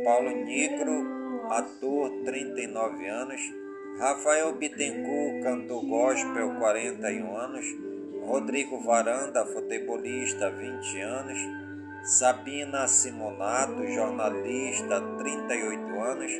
Paulo 0.03 0.31
Negro, 0.31 1.47
ator, 1.51 2.23
39 2.25 3.07
anos. 3.07 3.41
Rafael 3.99 4.53
Bittencourt, 4.53 5.43
cantor 5.43 5.85
gospel, 5.85 6.57
41 6.57 7.37
anos. 7.37 7.65
Rodrigo 8.25 8.81
Varanda, 8.83 9.45
futebolista, 9.45 10.49
20 10.49 11.01
anos. 11.01 11.37
Sabina 12.03 12.87
Simonato, 12.87 13.85
jornalista, 13.85 14.99
38 15.19 16.01
anos. 16.01 16.31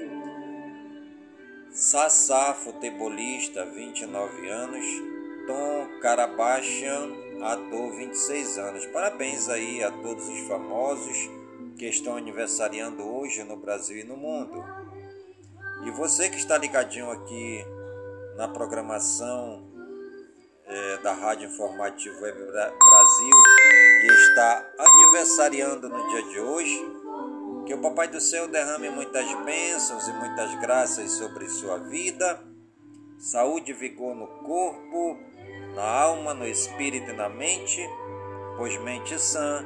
Sassá, 1.69 2.55
futebolista, 2.55 3.65
29 3.65 4.51
anos. 4.51 4.85
Tom 5.45 5.99
Karabachan, 6.01 7.20
ator, 7.43 7.91
26 7.95 8.57
anos. 8.57 8.85
Parabéns 8.87 9.49
aí 9.49 9.83
a 9.83 9.91
todos 9.91 10.27
os 10.27 10.39
famosos 10.41 11.29
que 11.77 11.87
estão 11.87 12.15
aniversariando 12.15 13.03
hoje 13.03 13.43
no 13.43 13.57
Brasil 13.57 13.97
e 13.97 14.03
no 14.03 14.15
mundo. 14.15 14.63
E 15.85 15.91
você 15.91 16.29
que 16.29 16.37
está 16.37 16.57
ligadinho 16.57 17.09
aqui 17.09 17.65
na 18.37 18.47
programação 18.47 19.67
é, 20.65 20.97
da 20.97 21.13
Rádio 21.13 21.49
Informativo 21.49 22.21
Web 22.21 22.37
Brasil 22.37 23.35
e 24.03 24.07
está 24.07 24.65
aniversariando 24.77 25.89
no 25.89 26.07
dia 26.07 26.23
de 26.23 26.39
hoje, 26.39 27.01
que 27.65 27.73
o 27.73 27.81
Papai 27.81 28.07
do 28.07 28.21
Céu 28.21 28.47
derrame 28.47 28.89
muitas 28.89 29.25
bênçãos 29.43 30.07
e 30.07 30.13
muitas 30.13 30.53
graças 30.61 31.11
sobre 31.13 31.49
sua 31.49 31.77
vida, 31.77 32.43
saúde 33.19 33.71
e 33.71 33.73
vigor 33.73 34.15
no 34.15 34.27
corpo, 34.27 35.17
na 35.75 35.83
alma, 35.83 36.33
no 36.33 36.45
espírito 36.45 37.11
e 37.11 37.13
na 37.13 37.29
mente, 37.29 37.87
pois 38.57 38.77
mente 38.81 39.17
sã, 39.19 39.65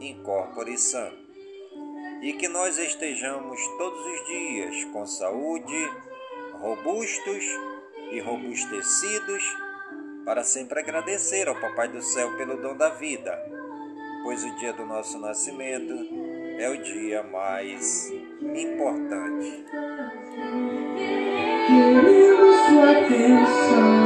incorpore 0.00 0.76
sã. 0.78 1.10
E 2.22 2.32
que 2.32 2.48
nós 2.48 2.78
estejamos 2.78 3.60
todos 3.78 4.00
os 4.04 4.26
dias 4.26 4.84
com 4.92 5.06
saúde, 5.06 5.90
robustos 6.60 7.44
e 8.10 8.20
robustecidos 8.20 9.42
para 10.24 10.42
sempre 10.42 10.80
agradecer 10.80 11.48
ao 11.48 11.54
Papai 11.54 11.88
do 11.88 12.02
Céu 12.02 12.36
pelo 12.36 12.56
dom 12.56 12.76
da 12.76 12.88
vida, 12.88 13.32
pois 14.24 14.42
o 14.44 14.56
dia 14.56 14.72
do 14.72 14.84
nosso 14.84 15.18
nascimento 15.18 15.94
é 16.58 16.68
o 16.68 16.82
dia 16.82 17.22
mais 17.22 18.10
importante. 18.40 19.64
Queremos 21.66 22.56
sua 22.66 22.90
atenção 22.90 24.05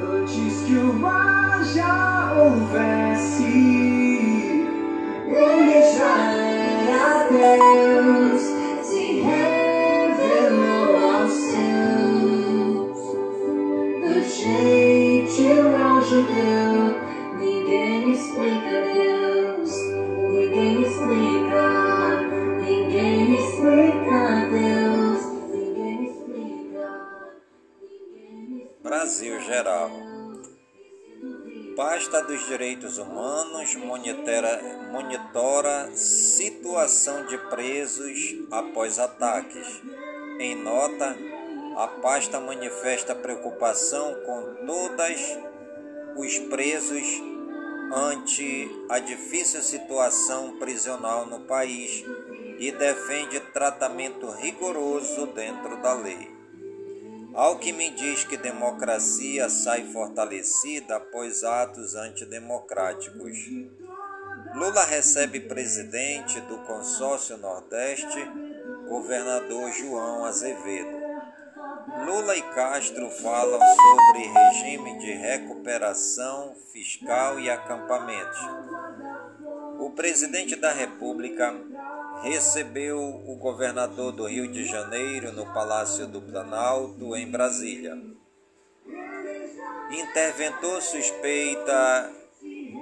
Antes 0.00 0.62
que 0.62 0.76
o 0.76 0.92
mar 0.94 1.62
já 1.64 2.32
houvesse, 2.36 3.44
ele 5.26 5.82
já 5.96 6.32
era 6.32 7.28
Deus, 7.28 8.42
Se 8.82 9.20
revelou 9.20 10.96
aos 10.96 11.32
seus 11.32 13.00
do 14.00 14.14
jeito 14.28 15.42
ao 15.76 16.02
judeu. 16.02 16.71
Brasil 29.12 29.40
Geral. 29.42 29.90
Pasta 31.76 32.22
dos 32.22 32.46
Direitos 32.46 32.96
Humanos 32.96 33.74
monitora, 33.74 34.58
monitora 34.90 35.94
situação 35.94 37.26
de 37.26 37.36
presos 37.36 38.34
após 38.50 38.98
ataques. 38.98 39.82
Em 40.40 40.56
nota, 40.56 41.14
a 41.76 41.88
pasta 42.00 42.40
manifesta 42.40 43.14
preocupação 43.14 44.14
com 44.24 44.66
todos 44.66 45.20
os 46.16 46.38
presos 46.48 47.04
ante 47.92 48.70
a 48.88 48.98
difícil 48.98 49.60
situação 49.60 50.56
prisional 50.56 51.26
no 51.26 51.40
país 51.40 52.02
e 52.58 52.72
defende 52.72 53.40
tratamento 53.52 54.30
rigoroso 54.30 55.26
dentro 55.26 55.76
da 55.82 55.92
lei. 55.92 56.41
Ao 57.34 57.58
que 57.58 57.72
me 57.72 57.90
diz 57.90 58.24
que 58.24 58.36
democracia 58.36 59.48
sai 59.48 59.84
fortalecida 59.90 60.96
após 60.96 61.42
atos 61.42 61.94
antidemocráticos. 61.94 63.38
Lula 64.54 64.84
recebe 64.84 65.40
presidente 65.40 66.40
do 66.42 66.58
Consórcio 66.58 67.38
Nordeste, 67.38 68.20
governador 68.86 69.72
João 69.72 70.26
Azevedo. 70.26 71.00
Lula 72.04 72.36
e 72.36 72.42
Castro 72.42 73.08
falam 73.08 73.60
sobre 73.60 74.28
regime 74.28 74.98
de 74.98 75.12
recuperação 75.12 76.54
fiscal 76.70 77.40
e 77.40 77.48
acampamentos. 77.48 78.38
O 79.78 79.90
presidente 79.90 80.54
da 80.54 80.70
República 80.70 81.54
recebeu 82.22 82.98
o 83.26 83.36
governador 83.36 84.12
do 84.12 84.26
Rio 84.26 84.50
de 84.50 84.64
Janeiro 84.64 85.32
no 85.32 85.46
Palácio 85.52 86.06
do 86.06 86.20
Planalto, 86.20 87.16
em 87.16 87.30
Brasília. 87.30 87.98
Interventor 89.90 90.80
suspeita 90.80 92.10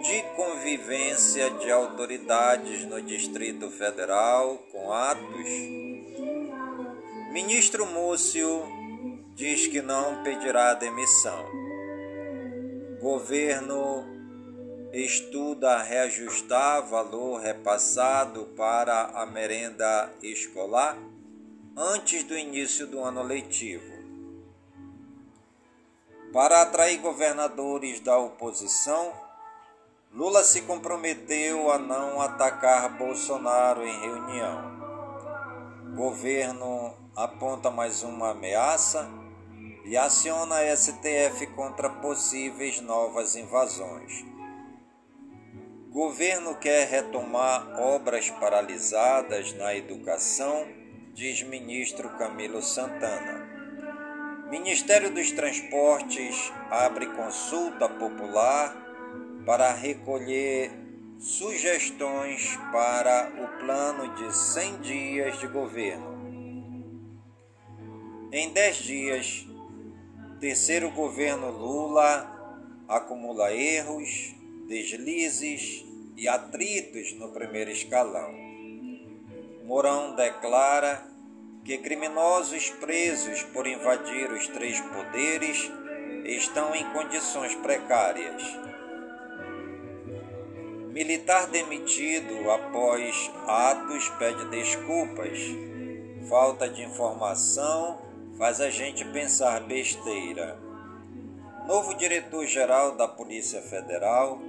de 0.03 0.22
convivência 0.37 1.50
de 1.50 1.70
autoridades 1.70 2.85
no 2.85 3.03
Distrito 3.03 3.70
Federal 3.70 4.57
com 4.70 4.92
atos. 4.92 5.50
Ministro 7.33 7.87
Múcio 7.87 8.64
diz 9.35 9.66
que 9.66 9.83
não 9.83 10.22
pedirá 10.22 10.74
demissão. 10.74 11.46
Governo 13.00 14.19
estuda 14.92 15.83
reajustar 15.83 16.85
valor 16.87 17.40
repassado 17.40 18.46
para 18.57 19.07
a 19.14 19.24
merenda 19.24 20.12
escolar 20.22 20.98
antes 21.76 22.24
do 22.24 22.37
início 22.37 22.87
do 22.87 23.00
ano 23.00 23.22
letivo. 23.22 24.00
Para 26.33 26.62
atrair 26.62 26.98
governadores 26.98 28.00
da 28.00 28.18
oposição, 28.18 29.12
Lula 30.12 30.42
se 30.42 30.62
comprometeu 30.62 31.70
a 31.70 31.79
não 31.79 32.20
atacar 32.20 32.98
Bolsonaro 32.98 33.87
em 33.87 34.00
reunião. 34.00 34.81
Governo 35.94 36.94
aponta 37.14 37.70
mais 37.70 38.03
uma 38.03 38.31
ameaça 38.31 39.09
e 39.85 39.96
aciona 39.96 40.57
STF 40.76 41.46
contra 41.55 41.88
possíveis 41.88 42.81
novas 42.81 43.37
invasões. 43.37 44.24
Governo 45.90 46.55
quer 46.55 46.88
retomar 46.88 47.81
obras 47.81 48.31
paralisadas 48.31 49.53
na 49.55 49.74
educação, 49.74 50.64
diz 51.12 51.42
ministro 51.42 52.09
Camilo 52.11 52.62
Santana. 52.62 54.46
Ministério 54.48 55.12
dos 55.12 55.33
Transportes 55.33 56.53
abre 56.70 57.07
consulta 57.07 57.88
popular 57.88 58.72
para 59.44 59.72
recolher 59.72 60.70
sugestões 61.18 62.57
para 62.70 63.33
o 63.42 63.59
plano 63.59 64.14
de 64.14 64.33
100 64.33 64.81
dias 64.83 65.40
de 65.40 65.48
governo. 65.48 66.20
Em 68.31 68.48
10 68.53 68.76
dias, 68.76 69.46
terceiro 70.38 70.88
governo 70.92 71.50
Lula 71.50 72.31
acumula 72.87 73.53
erros, 73.53 74.38
deslizes 74.70 75.85
e 76.16 76.28
atritos 76.28 77.12
no 77.14 77.33
primeiro 77.33 77.72
escalão. 77.72 78.33
Mourão 79.64 80.14
declara 80.14 81.04
que 81.64 81.76
criminosos 81.76 82.70
presos 82.70 83.42
por 83.42 83.66
invadir 83.66 84.30
os 84.30 84.46
três 84.46 84.80
poderes 84.80 85.68
estão 86.24 86.72
em 86.72 86.85
condições 86.92 87.52
precárias. 87.56 88.44
Militar 90.92 91.48
demitido 91.48 92.48
após 92.48 93.28
atos 93.48 94.09
pede 94.20 94.44
desculpas. 94.50 95.37
Falta 96.28 96.68
de 96.68 96.85
informação 96.85 98.00
faz 98.38 98.61
a 98.61 98.70
gente 98.70 99.04
pensar 99.06 99.66
besteira. 99.66 100.61
Novo 101.66 101.92
diretor-geral 101.94 102.96
da 102.96 103.09
Polícia 103.09 103.61
Federal 103.62 104.40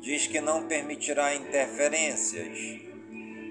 diz 0.00 0.26
que 0.26 0.40
não 0.40 0.66
permitirá 0.66 1.34
interferências. 1.34 2.58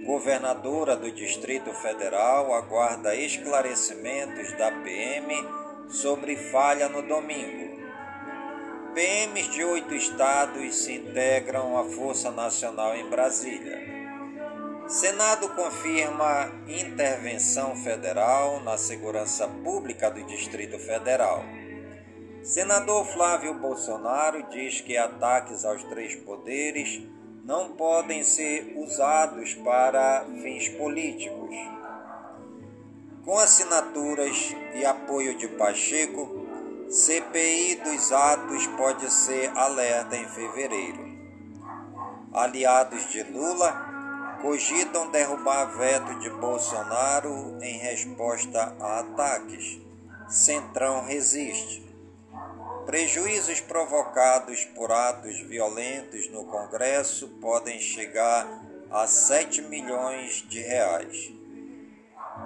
Governadora 0.05 0.95
do 0.95 1.11
Distrito 1.11 1.73
Federal 1.73 2.53
aguarda 2.53 3.15
esclarecimentos 3.15 4.51
da 4.53 4.71
PM 4.71 5.33
sobre 5.89 6.35
falha 6.35 6.87
no 6.87 7.01
domingo. 7.01 7.75
PMs 8.93 9.49
de 9.49 9.63
oito 9.63 9.93
estados 9.93 10.75
se 10.75 10.93
integram 10.93 11.77
à 11.77 11.83
Força 11.83 12.31
Nacional 12.31 12.95
em 12.95 13.09
Brasília. 13.09 13.95
Senado 14.87 15.49
confirma 15.49 16.51
intervenção 16.67 17.75
federal 17.75 18.61
na 18.61 18.77
segurança 18.77 19.47
pública 19.47 20.11
do 20.11 20.23
Distrito 20.23 20.77
Federal. 20.77 21.43
Senador 22.45 23.07
Flávio 23.07 23.55
Bolsonaro 23.55 24.43
diz 24.51 24.79
que 24.79 24.95
ataques 24.95 25.65
aos 25.65 25.83
três 25.85 26.13
poderes 26.13 27.01
não 27.43 27.69
podem 27.71 28.23
ser 28.23 28.75
usados 28.77 29.55
para 29.55 30.23
fins 30.43 30.69
políticos. 30.69 31.55
Com 33.25 33.39
assinaturas 33.39 34.55
e 34.75 34.85
apoio 34.85 35.35
de 35.35 35.47
Pacheco, 35.47 36.45
CPI 36.87 37.81
dos 37.83 38.11
atos 38.11 38.67
pode 38.77 39.11
ser 39.11 39.49
alerta 39.57 40.15
em 40.15 40.29
fevereiro. 40.29 41.03
Aliados 42.31 43.09
de 43.09 43.23
Lula 43.23 44.37
cogitam 44.43 45.09
derrubar 45.09 45.75
veto 45.75 46.19
de 46.19 46.29
Bolsonaro 46.29 47.57
em 47.59 47.79
resposta 47.79 48.75
a 48.79 48.99
ataques. 48.99 49.81
Centrão 50.29 51.03
resiste. 51.03 51.84
Prejuízos 52.85 53.59
provocados 53.59 54.63
por 54.75 54.91
atos 54.91 55.39
violentos 55.39 56.29
no 56.29 56.45
Congresso 56.45 57.27
podem 57.41 57.79
chegar 57.79 58.47
a 58.91 59.07
7 59.07 59.63
milhões 59.63 60.45
de 60.47 60.59
reais. 60.59 61.33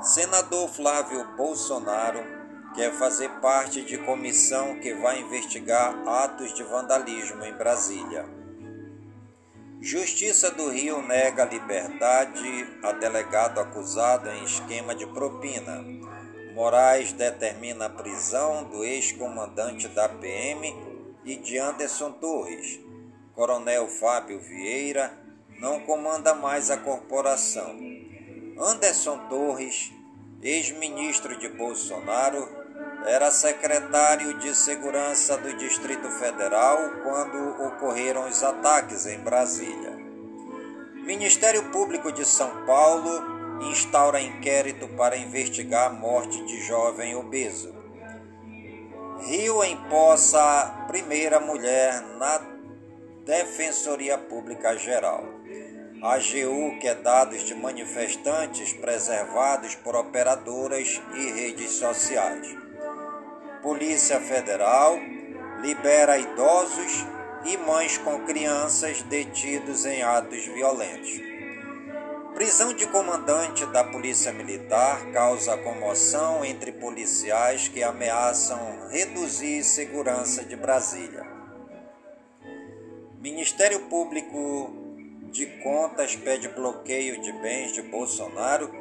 Senador 0.02 0.70
Flávio 0.70 1.36
Bolsonaro 1.36 2.24
quer 2.74 2.94
fazer 2.94 3.30
parte 3.42 3.82
de 3.84 3.98
comissão 3.98 4.80
que 4.80 4.94
vai 4.94 5.20
investigar 5.20 5.94
atos 6.08 6.54
de 6.54 6.64
vandalismo 6.64 7.44
em 7.44 7.54
Brasília. 7.54 8.26
Justiça 9.82 10.52
do 10.52 10.70
Rio 10.70 11.02
nega 11.02 11.44
liberdade 11.44 12.80
a 12.82 12.94
delegado 12.94 13.60
acusado 13.60 14.30
em 14.30 14.44
esquema 14.46 14.96
de 14.96 15.06
propina. 15.08 15.84
Moraes 16.60 17.14
determina 17.14 17.86
a 17.86 17.90
prisão 17.90 18.66
do 18.66 18.84
ex-comandante 18.84 19.88
da 19.88 20.10
PM 20.10 20.76
e 21.24 21.38
de 21.38 21.58
Anderson 21.58 22.12
Torres. 22.12 22.82
Coronel 23.34 23.88
Fábio 23.88 24.42
Vieira 24.42 25.10
não 25.58 25.80
comanda 25.80 26.36
mais 26.36 26.70
a 26.70 26.76
corporação. 26.76 27.80
Anderson 28.60 29.30
Torres, 29.30 29.94
ex-ministro 30.44 31.40
de 31.40 31.48
Bolsonaro, 31.48 32.46
era 33.06 33.32
secretário 33.32 34.38
de 34.40 34.54
Segurança 34.54 35.38
do 35.38 35.56
Distrito 35.56 36.12
Federal 36.12 36.78
quando 37.04 37.68
ocorreram 37.68 38.28
os 38.28 38.44
ataques 38.44 39.06
em 39.06 39.20
Brasília. 39.20 39.96
Ministério 41.06 41.72
Público 41.72 42.12
de 42.12 42.26
São 42.26 42.66
Paulo 42.66 43.39
instaura 43.62 44.22
inquérito 44.22 44.88
para 44.90 45.18
investigar 45.18 45.88
a 45.88 45.94
morte 45.94 46.44
de 46.46 46.62
jovem 46.62 47.16
obeso. 47.16 47.74
Rio 49.22 49.64
empossa 49.64 50.86
primeira 50.88 51.40
mulher 51.40 52.02
na 52.18 52.42
Defensoria 53.26 54.18
Pública 54.18 54.78
Geral. 54.78 55.24
A 56.02 56.14
AGU 56.14 56.80
quer 56.80 56.96
dados 56.96 57.44
de 57.44 57.54
manifestantes 57.54 58.72
preservados 58.72 59.76
por 59.76 59.96
operadoras 59.96 61.02
e 61.14 61.32
redes 61.32 61.72
sociais. 61.72 62.56
Polícia 63.62 64.22
Federal 64.22 64.98
libera 65.62 66.18
idosos 66.18 67.06
e 67.44 67.58
mães 67.58 67.98
com 67.98 68.20
crianças 68.26 69.02
detidos 69.04 69.86
em 69.86 70.02
atos 70.02 70.46
violentos. 70.46 71.39
Prisão 72.40 72.74
de 72.74 72.88
comandante 72.88 73.66
da 73.66 73.84
Polícia 73.84 74.32
Militar 74.32 75.12
causa 75.12 75.58
comoção 75.58 76.46
entre 76.46 76.72
policiais 76.72 77.68
que 77.68 77.84
ameaçam 77.84 78.88
reduzir 78.90 79.62
segurança 79.62 80.46
de 80.46 80.56
Brasília. 80.56 81.28
Ministério 83.20 83.82
Público 83.90 84.72
de 85.24 85.48
Contas 85.62 86.16
pede 86.16 86.48
bloqueio 86.48 87.22
de 87.22 87.30
bens 87.42 87.74
de 87.74 87.82
Bolsonaro, 87.82 88.72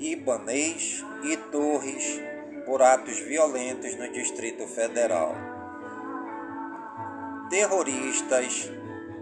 Ibanês 0.00 1.04
e 1.22 1.36
Torres 1.36 2.20
por 2.66 2.82
atos 2.82 3.20
violentos 3.20 3.94
no 3.94 4.10
Distrito 4.10 4.66
Federal. 4.66 5.32
Terroristas 7.48 8.68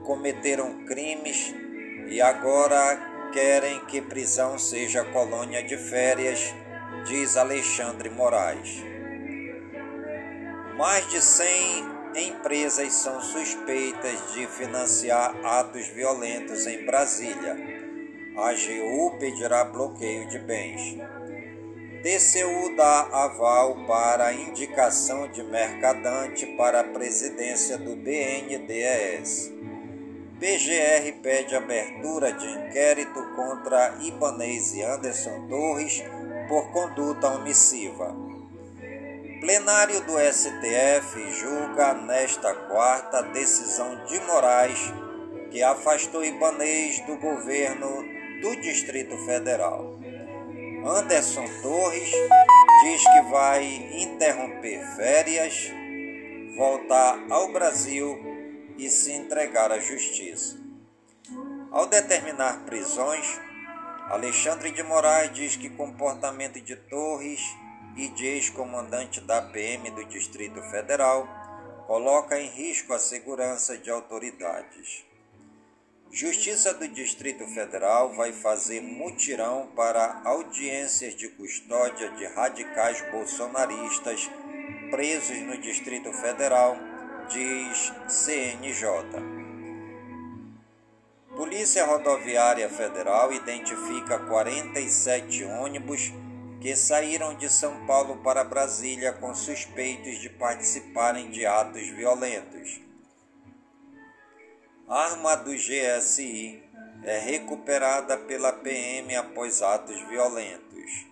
cometeram 0.07 0.87
crimes 0.87 1.55
e 2.09 2.19
agora 2.23 3.10
querem 3.33 3.85
que 3.87 4.01
prisão 4.01 4.59
seja 4.59 5.05
colônia 5.05 5.63
de 5.63 5.77
férias, 5.77 6.55
diz 7.07 7.37
Alexandre 7.37 8.09
Moraes. 8.11 8.83
Mais 10.77 11.09
de 11.11 11.21
100 11.21 12.01
empresas 12.17 12.93
são 12.95 13.21
suspeitas 13.21 14.33
de 14.33 14.47
financiar 14.47 15.35
atos 15.45 15.87
violentos 15.89 16.67
em 16.67 16.85
Brasília. 16.85 17.57
A 18.37 18.51
AGU 18.51 19.19
pedirá 19.19 19.65
bloqueio 19.65 20.29
de 20.29 20.39
bens. 20.39 20.97
TCU 22.03 22.75
dá 22.77 23.09
aval 23.13 23.85
para 23.87 24.33
indicação 24.33 25.29
de 25.29 25.43
mercadante 25.43 26.47
para 26.57 26.81
a 26.81 26.85
presidência 26.85 27.77
do 27.77 27.95
BNDES. 27.95 29.53
PGR 30.41 31.21
pede 31.23 31.55
abertura 31.55 32.33
de 32.33 32.49
inquérito 32.49 33.23
contra 33.37 33.95
Ibanez 34.01 34.73
e 34.73 34.83
Anderson 34.83 35.47
Torres 35.49 36.03
por 36.49 36.73
conduta 36.73 37.29
omissiva. 37.29 38.17
Plenário 39.39 40.01
do 40.01 40.19
STF 40.19 41.31
julga 41.33 41.93
nesta 41.93 42.55
quarta 42.55 43.23
decisão 43.23 44.03
de 44.07 44.19
Moraes 44.21 44.81
que 45.51 45.63
afastou 45.63 46.25
Ibanez 46.25 47.01
do 47.01 47.17
governo 47.17 48.03
do 48.41 48.57
Distrito 48.63 49.19
Federal. 49.27 49.99
Anderson 50.87 51.45
Torres 51.61 52.11
diz 52.83 53.03
que 53.03 53.31
vai 53.31 53.63
interromper 53.93 54.87
férias, 54.97 55.71
voltar 56.57 57.23
ao 57.29 57.53
Brasil 57.53 58.30
e 58.81 58.89
se 58.89 59.13
entregar 59.13 59.71
à 59.71 59.79
justiça. 59.79 60.59
Ao 61.71 61.87
determinar 61.87 62.65
prisões, 62.65 63.39
Alexandre 64.09 64.73
de 64.73 64.83
Moraes 64.83 65.33
diz 65.35 65.55
que 65.55 65.69
comportamento 65.69 66.61
de 66.61 66.75
Torres 66.75 67.41
e 67.95 68.09
de 68.09 68.27
ex-comandante 68.27 69.21
da 69.21 69.43
PM 69.43 69.91
do 69.91 70.05
Distrito 70.07 70.63
Federal 70.71 71.29
coloca 71.87 72.41
em 72.41 72.49
risco 72.49 72.95
a 72.95 72.99
segurança 72.99 73.77
de 73.77 73.91
autoridades. 73.91 75.05
Justiça 76.11 76.73
do 76.75 76.89
Distrito 76.89 77.47
Federal 77.49 78.15
vai 78.15 78.33
fazer 78.33 78.81
mutirão 78.81 79.69
para 79.77 80.23
audiências 80.25 81.15
de 81.15 81.29
custódia 81.29 82.11
de 82.13 82.27
radicais 82.27 83.01
bolsonaristas 83.13 84.29
presos 84.91 85.39
no 85.43 85.57
Distrito 85.59 86.13
Federal, 86.15 86.77
diz 87.31 87.93
CNJ. 88.09 88.85
Polícia 91.37 91.87
Rodoviária 91.87 92.69
Federal 92.69 93.33
identifica 93.33 94.19
47 94.19 95.45
ônibus 95.45 96.13
que 96.61 96.75
saíram 96.75 97.37
de 97.37 97.49
São 97.49 97.87
Paulo 97.87 98.17
para 98.17 98.43
Brasília 98.43 99.13
com 99.13 99.33
suspeitos 99.33 100.19
de 100.19 100.29
participarem 100.29 101.31
de 101.31 101.47
atos 101.47 101.87
violentos. 101.91 102.81
Arma 104.89 105.37
do 105.37 105.53
GSI 105.53 106.61
é 107.05 107.19
recuperada 107.19 108.19
pela 108.19 108.53
PM 108.53 109.15
após 109.15 109.63
atos 109.63 110.01
violentos. 110.09 111.07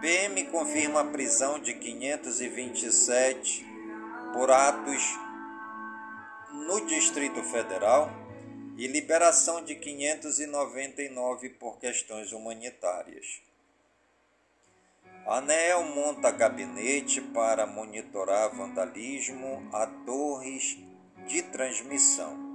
PM 0.00 0.44
confirma 0.44 1.00
a 1.00 1.04
prisão 1.04 1.58
de 1.58 1.74
527 1.74 3.75
por 4.32 4.50
atos 4.50 5.02
no 6.52 6.86
Distrito 6.86 7.42
Federal 7.42 8.10
e 8.76 8.86
liberação 8.86 9.64
de 9.64 9.74
599 9.74 11.50
por 11.50 11.78
questões 11.78 12.32
humanitárias. 12.32 13.40
A 15.26 15.40
monta 15.94 16.30
gabinete 16.30 17.20
para 17.20 17.66
monitorar 17.66 18.54
vandalismo 18.54 19.68
a 19.72 19.86
torres 20.04 20.78
de 21.26 21.42
transmissão. 21.42 22.46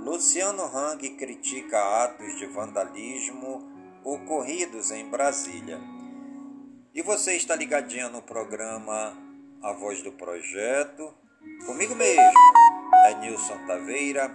Luciano 0.00 0.64
Hang 0.64 1.16
critica 1.16 2.04
atos 2.04 2.36
de 2.38 2.46
vandalismo 2.46 3.72
ocorridos 4.04 4.92
em 4.92 5.08
Brasília. 5.08 5.80
E 6.94 7.02
você 7.02 7.34
está 7.34 7.56
ligadinho 7.56 8.08
no 8.10 8.22
programa 8.22 9.25
A 9.66 9.72
Voz 9.72 10.00
do 10.00 10.12
Projeto, 10.12 11.12
comigo 11.66 11.96
mesmo, 11.96 12.22
é 13.06 13.14
Nilson 13.16 13.66
Taveira, 13.66 14.32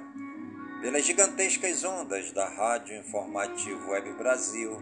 pelas 0.82 1.06
gigantescas 1.06 1.86
ondas 1.86 2.34
da 2.34 2.50
Rádio 2.50 2.98
Informativo 2.98 3.92
Web 3.92 4.12
Brasil, 4.16 4.78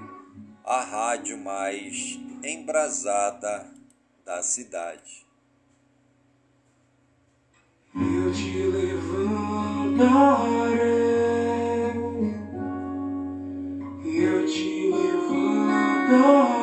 a 0.66 0.82
rádio 0.82 1.38
mais 1.38 2.18
embrasada 2.44 3.72
da 4.26 4.42
cidade. 4.42 5.24
Eu 7.94 8.34
te 8.34 8.58
levantarei, 8.58 10.10
eu 14.04 14.48
te 14.48 14.90
levantarei, 14.90 16.59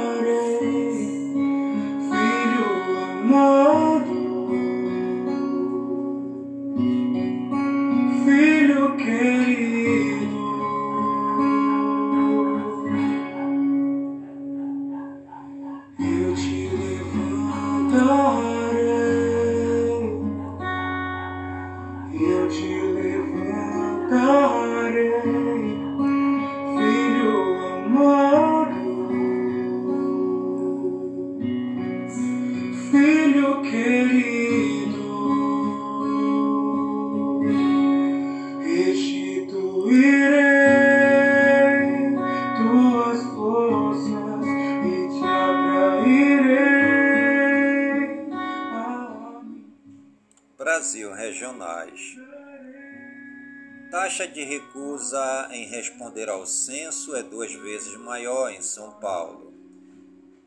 em 55.57 55.67
responder 55.67 56.29
ao 56.29 56.47
censo 56.47 57.17
é 57.17 57.23
duas 57.23 57.53
vezes 57.53 57.97
maior 57.97 58.53
em 58.53 58.61
São 58.61 58.93
Paulo. 59.01 59.55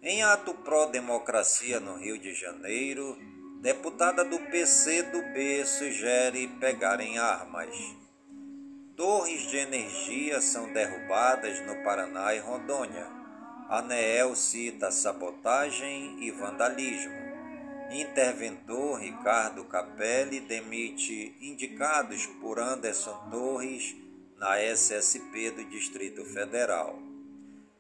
Em 0.01 0.23
ato 0.23 0.53
pró-democracia 0.53 1.79
no 1.79 1.95
Rio 1.95 2.19
de 2.19 2.33
Janeiro, 2.33 3.17
deputada 3.59 4.23
do 4.23 4.39
PCdoB 4.39 5.65
sugere 5.65 6.47
pegarem 6.59 7.17
armas. 7.17 7.75
Torres 8.95 9.41
de 9.49 9.57
energia 9.57 10.41
são 10.41 10.71
derrubadas 10.71 11.59
no 11.65 11.83
Paraná 11.83 12.33
e 12.35 12.39
Rondônia. 12.39 13.07
ANEEL 13.67 14.35
cita 14.35 14.91
sabotagem 14.91 16.17
e 16.23 16.31
vandalismo. 16.31 17.19
Interventor 17.91 18.99
Ricardo 18.99 19.63
Capelli 19.65 20.39
demite 20.39 21.35
indicados 21.41 22.27
por 22.39 22.59
Anderson 22.59 23.29
Torres 23.31 23.95
na 24.39 24.57
SSP 24.57 25.51
do 25.51 25.65
Distrito 25.65 26.23
Federal. 26.23 26.97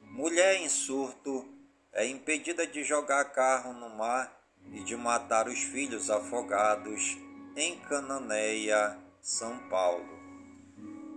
Mulher 0.01 0.61
em 0.61 0.67
surto 0.67 1.47
é 1.93 2.05
impedida 2.05 2.67
de 2.67 2.83
jogar 2.83 3.23
carro 3.31 3.71
no 3.71 3.89
mar 3.95 4.37
e 4.73 4.83
de 4.83 4.95
matar 4.97 5.47
os 5.47 5.59
filhos 5.59 6.09
afogados 6.09 7.17
em 7.55 7.77
Cananéia, 7.79 8.97
São 9.21 9.57
Paulo. 9.69 10.19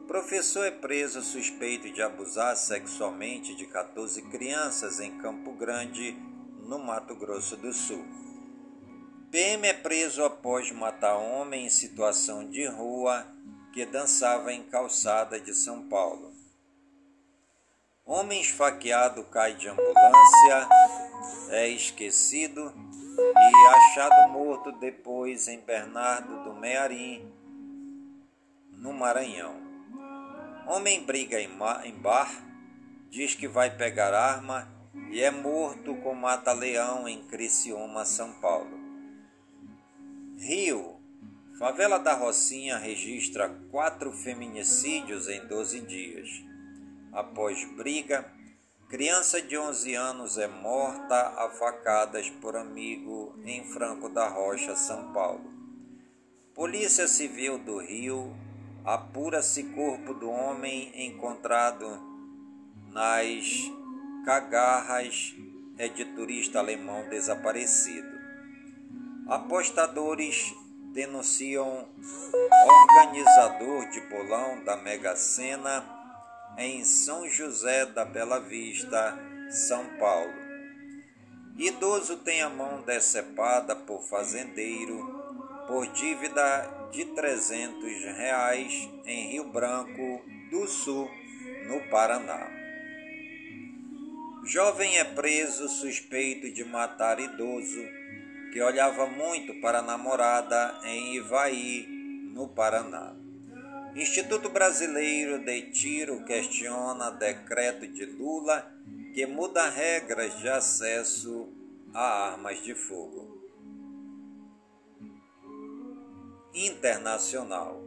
Professor 0.07 0.65
é 0.65 0.71
preso 0.71 1.21
suspeito 1.23 1.91
de 1.93 2.01
abusar 2.01 2.57
sexualmente 2.57 3.55
de 3.57 3.67
14 3.67 4.23
crianças 4.23 5.01
em 5.01 5.19
Campo 5.19 5.53
Grande, 5.53 6.13
no 6.61 6.79
Mato 6.79 7.17
Grosso 7.17 7.57
do 7.57 7.73
Sul. 7.73 8.05
PM 9.33 9.67
é 9.67 9.73
preso 9.73 10.23
após 10.23 10.71
matar 10.71 11.17
homem 11.17 11.67
em 11.67 11.71
situação 11.71 12.49
de 12.49 12.65
rua 12.67 13.27
que 13.73 13.87
dançava 13.87 14.53
em 14.53 14.63
calçada 14.65 15.41
de 15.41 15.55
São 15.55 15.89
Paulo. 15.89 16.33
Homem 18.05 18.41
esfaqueado 18.41 19.25
cai 19.25 19.55
de 19.55 19.69
ambulância, 19.69 20.69
é 21.51 21.69
esquecido 21.69 22.73
e 23.19 23.69
achado 23.69 24.31
morto 24.31 24.73
depois 24.73 25.49
em 25.49 25.61
Bernardo 25.61 26.45
do 26.45 26.55
Mearim, 26.55 27.33
no 28.73 28.93
Maranhão. 28.93 29.55
Homem 30.67 31.03
briga 31.05 31.41
em, 31.41 31.49
bar, 31.95 32.31
diz 33.11 33.35
que 33.35 33.49
vai 33.49 33.77
pegar 33.77 34.13
arma 34.13 34.69
e 35.11 35.21
é 35.21 35.31
morto 35.31 35.95
com 35.97 36.15
mata-leão 36.15 37.09
em 37.09 37.23
Criciúma, 37.23 38.05
São 38.05 38.33
Paulo. 38.41 38.81
Rio. 40.39 40.92
Favela 41.63 42.01
da 42.01 42.15
Rocinha 42.15 42.77
registra 42.77 43.49
quatro 43.71 44.11
feminicídios 44.11 45.29
em 45.29 45.47
12 45.47 45.81
dias. 45.83 46.29
Após 47.13 47.65
briga, 47.77 48.29
criança 48.89 49.41
de 49.41 49.57
11 49.57 49.95
anos 49.95 50.39
é 50.39 50.49
morta 50.49 51.15
a 51.15 51.51
facadas 51.51 52.29
por 52.29 52.57
amigo 52.57 53.39
em 53.45 53.65
Franco 53.73 54.09
da 54.09 54.29
Rocha, 54.29 54.75
São 54.75 55.13
Paulo. 55.13 55.53
Polícia 56.53 57.07
Civil 57.07 57.59
do 57.59 57.79
Rio 57.79 58.35
apura-se 58.85 59.63
corpo 59.63 60.15
do 60.15 60.29
homem 60.29 60.91
encontrado 61.07 61.87
nas 62.91 63.71
cagarras 64.25 65.33
é 65.79 65.87
de 65.87 66.07
turista 66.07 66.59
alemão 66.59 67.09
desaparecido. 67.09 68.21
Apostadores 69.29 70.61
denunciam 70.93 71.89
organizador 72.67 73.89
de 73.91 74.01
bolão 74.03 74.63
da 74.65 74.77
Mega 74.77 75.17
Sena 75.17 75.85
em 76.59 76.85
São 76.85 77.29
José 77.29 77.87
da 77.87 78.05
Bela 78.05 78.39
Vista, 78.39 79.19
São 79.51 79.85
Paulo. 79.99 80.33
Idoso 81.57 82.19
tem 82.19 82.43
a 82.43 82.51
mão 82.51 82.83
decepada 82.83 83.75
por 83.75 84.03
fazendeiro 84.03 85.23
por 85.67 85.87
dívida 85.89 86.89
de 86.93 87.05
300 87.07 88.05
reais 88.17 88.89
em 89.07 89.33
Rio 89.33 89.45
Branco 89.45 90.23
do 90.51 90.67
Sul, 90.67 91.11
no 91.67 91.81
Paraná. 91.89 92.51
Jovem 94.45 94.99
é 94.99 95.05
preso 95.05 95.69
suspeito 95.69 96.51
de 96.51 96.65
matar 96.65 97.21
idoso 97.21 98.02
que 98.53 98.61
olhava 98.61 99.07
muito 99.07 99.55
para 99.63 99.79
a 99.79 99.83
namorada 99.83 100.79
em 100.85 101.17
Ivaí, 101.17 101.87
no 102.35 102.49
Paraná. 102.49 103.17
Instituto 103.97 104.51
Brasileiro 104.51 105.39
de 105.39 105.71
Tiro 105.71 106.23
questiona 106.25 107.11
decreto 107.11 107.87
de 107.87 108.05
Lula 108.05 108.71
que 109.15 109.27
muda 109.27 109.69
regras 109.71 110.39
de 110.39 110.49
acesso 110.49 111.49
a 111.95 112.33
armas 112.33 112.63
de 112.63 112.75
fogo. 112.75 113.41
Internacional. 116.55 117.83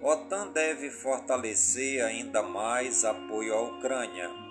OTAN 0.00 0.48
deve 0.48 0.90
fortalecer 0.90 2.04
ainda 2.04 2.42
mais 2.42 3.04
apoio 3.04 3.54
à 3.54 3.62
Ucrânia. 3.62 4.47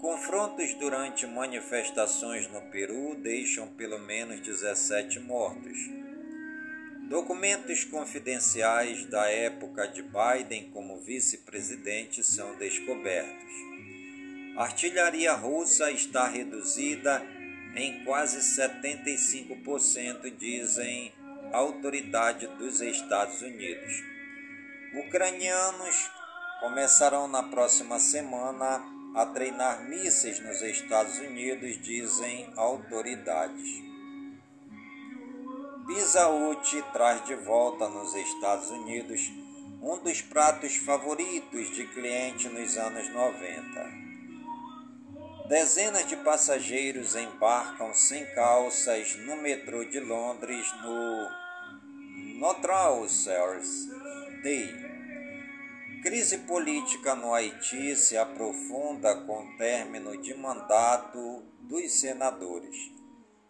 Confrontos 0.00 0.72
durante 0.74 1.26
manifestações 1.26 2.50
no 2.50 2.62
Peru 2.70 3.14
deixam 3.16 3.68
pelo 3.68 3.98
menos 3.98 4.40
17 4.40 5.20
mortos. 5.20 5.76
Documentos 7.10 7.84
confidenciais 7.84 9.04
da 9.04 9.28
época 9.28 9.86
de 9.88 10.02
Biden 10.02 10.70
como 10.70 10.98
vice-presidente 11.00 12.24
são 12.24 12.56
descobertos. 12.56 13.52
Artilharia 14.56 15.34
russa 15.34 15.90
está 15.90 16.26
reduzida 16.26 17.22
em 17.76 18.02
quase 18.02 18.38
75%, 18.38 20.34
dizem 20.34 21.12
autoridade 21.52 22.46
dos 22.56 22.80
Estados 22.80 23.42
Unidos. 23.42 24.02
Ucranianos 24.94 26.10
começarão 26.60 27.28
na 27.28 27.42
próxima 27.42 27.98
semana 27.98 28.98
a 29.14 29.26
treinar 29.26 29.88
mísseis 29.88 30.40
nos 30.40 30.62
Estados 30.62 31.18
Unidos, 31.18 31.80
dizem 31.82 32.52
autoridades. 32.56 33.82
Pisaúti 35.86 36.82
traz 36.92 37.24
de 37.24 37.34
volta 37.34 37.88
nos 37.88 38.14
Estados 38.14 38.70
Unidos 38.70 39.30
um 39.82 39.98
dos 39.98 40.20
pratos 40.20 40.76
favoritos 40.76 41.74
de 41.74 41.86
cliente 41.86 42.48
nos 42.48 42.76
anos 42.76 43.08
90. 43.08 44.10
Dezenas 45.48 46.06
de 46.06 46.16
passageiros 46.18 47.16
embarcam 47.16 47.92
sem 47.94 48.24
calças 48.34 49.16
no 49.16 49.36
metrô 49.38 49.84
de 49.84 49.98
Londres 49.98 50.66
no 50.82 51.28
Notre-Dame 52.38 53.66
Day. 54.42 54.89
Crise 56.02 56.38
política 56.38 57.14
no 57.14 57.34
Haiti 57.34 57.94
se 57.94 58.16
aprofunda 58.16 59.14
com 59.26 59.44
o 59.44 59.56
término 59.58 60.16
de 60.16 60.32
mandato 60.32 61.42
dos 61.60 62.00
senadores. 62.00 62.90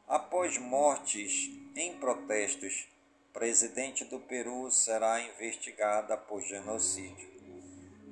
Após 0.09 0.59
mortes 0.59 1.48
em 1.76 1.96
protestos, 2.01 2.88
presidente 3.32 4.05
do 4.05 4.18
Peru 4.18 4.68
será 4.68 5.20
investigada 5.20 6.16
por 6.16 6.42
genocídio. 6.42 7.30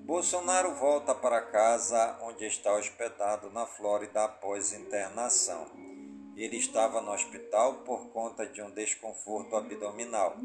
Bolsonaro 0.04 0.72
volta 0.76 1.16
para 1.16 1.42
casa 1.42 2.16
onde 2.22 2.46
está 2.46 2.72
hospedado 2.74 3.50
na 3.50 3.66
Flórida 3.66 4.24
após 4.24 4.72
internação. 4.72 5.66
Ele 6.36 6.56
estava 6.56 7.00
no 7.00 7.10
hospital 7.10 7.78
por 7.84 8.10
conta 8.10 8.46
de 8.46 8.62
um 8.62 8.70
desconforto 8.70 9.56
abdominal, 9.56 10.36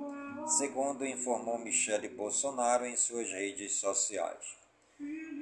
segundo 0.47 1.05
informou 1.05 1.57
Michele 1.57 2.09
Bolsonaro 2.09 2.85
em 2.85 2.95
suas 2.95 3.31
redes 3.31 3.73
sociais. 3.73 4.57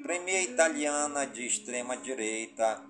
Premier 0.03 0.43
italiana 0.43 1.25
de 1.25 1.45
extrema 1.45 1.97
direita 1.97 2.81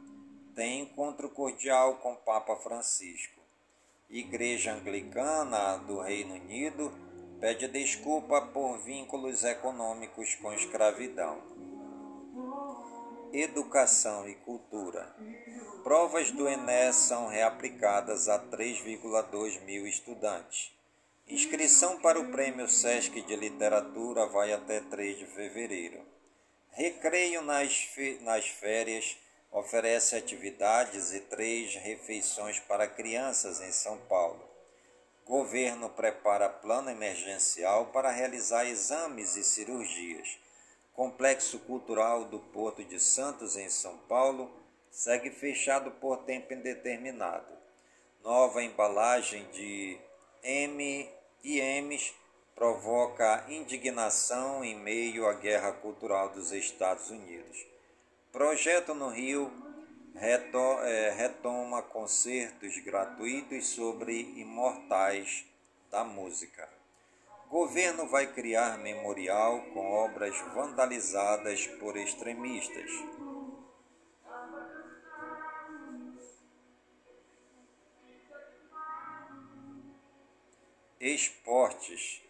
tem 0.53 0.81
encontro 0.81 1.29
cordial 1.29 1.95
com 1.97 2.15
Papa 2.15 2.55
Francisco. 2.57 3.39
Igreja 4.09 4.73
Anglicana 4.73 5.77
do 5.77 6.01
Reino 6.01 6.35
Unido 6.35 6.91
pede 7.39 7.67
desculpa 7.67 8.41
por 8.41 8.77
vínculos 8.79 9.43
econômicos 9.43 10.35
com 10.35 10.53
escravidão. 10.53 11.41
Educação 13.31 14.27
e 14.27 14.35
cultura. 14.35 15.15
Provas 15.83 16.29
do 16.31 16.47
Enes 16.47 16.97
são 16.97 17.27
reaplicadas 17.27 18.27
a 18.27 18.37
3,2 18.37 19.63
mil 19.63 19.87
estudantes. 19.87 20.73
Inscrição 21.31 21.97
para 21.97 22.19
o 22.19 22.29
Prêmio 22.29 22.67
Sesc 22.67 23.21
de 23.21 23.37
Literatura 23.37 24.25
vai 24.25 24.51
até 24.51 24.81
3 24.81 25.17
de 25.17 25.25
fevereiro. 25.27 26.05
Recreio 26.71 27.41
nas, 27.41 27.87
nas 28.19 28.49
férias 28.49 29.15
oferece 29.49 30.17
atividades 30.17 31.13
e 31.13 31.21
três 31.21 31.73
refeições 31.75 32.59
para 32.59 32.85
crianças 32.85 33.61
em 33.61 33.71
São 33.71 33.97
Paulo. 34.09 34.43
Governo 35.25 35.89
prepara 35.91 36.49
plano 36.49 36.89
emergencial 36.89 37.85
para 37.93 38.11
realizar 38.11 38.65
exames 38.65 39.37
e 39.37 39.43
cirurgias. 39.45 40.37
Complexo 40.91 41.59
Cultural 41.59 42.25
do 42.25 42.39
Porto 42.39 42.83
de 42.83 42.99
Santos, 42.99 43.55
em 43.55 43.69
São 43.69 43.97
Paulo, 43.99 44.51
segue 44.89 45.29
fechado 45.29 45.91
por 45.91 46.25
tempo 46.25 46.53
indeterminado. 46.53 47.57
Nova 48.21 48.61
embalagem 48.61 49.45
de 49.53 49.97
M 50.43 51.20
M's 51.43 52.13
provoca 52.55 53.45
indignação 53.49 54.63
em 54.63 54.77
meio 54.77 55.27
à 55.27 55.33
guerra 55.33 55.71
cultural 55.71 56.29
dos 56.29 56.51
Estados 56.51 57.09
Unidos. 57.09 57.65
Projeto 58.31 58.93
no 58.93 59.09
Rio 59.09 59.51
é, 60.15 61.13
retoma 61.17 61.81
concertos 61.81 62.77
gratuitos 62.79 63.67
sobre 63.67 64.21
imortais 64.39 65.45
da 65.89 66.03
música. 66.03 66.69
Governo 67.49 68.07
vai 68.07 68.27
criar 68.27 68.77
memorial 68.77 69.61
com 69.73 69.91
obras 69.91 70.37
vandalizadas 70.53 71.67
por 71.79 71.97
extremistas. 71.97 72.89
Esportes. 81.03 82.21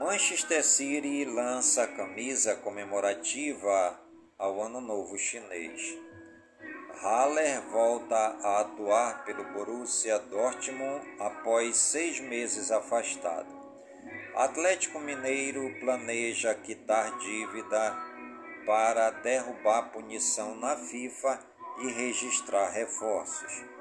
Manchester 0.00 0.64
City 0.64 1.24
lança 1.24 1.86
camisa 1.86 2.56
comemorativa 2.56 4.00
ao 4.36 4.60
Ano 4.60 4.80
Novo 4.80 5.16
Chinês. 5.16 5.96
Haller 7.00 7.62
volta 7.70 8.16
a 8.16 8.62
atuar 8.62 9.24
pelo 9.24 9.44
Borussia 9.52 10.18
Dortmund 10.18 11.06
após 11.20 11.76
seis 11.76 12.18
meses 12.18 12.72
afastado. 12.72 13.46
Atlético 14.34 14.98
Mineiro 14.98 15.72
planeja 15.78 16.52
quitar 16.52 17.16
dívida 17.18 17.96
para 18.66 19.10
derrubar 19.10 19.92
punição 19.92 20.56
na 20.56 20.76
FIFA 20.76 21.38
e 21.78 21.92
registrar 21.92 22.70
reforços. 22.70 23.75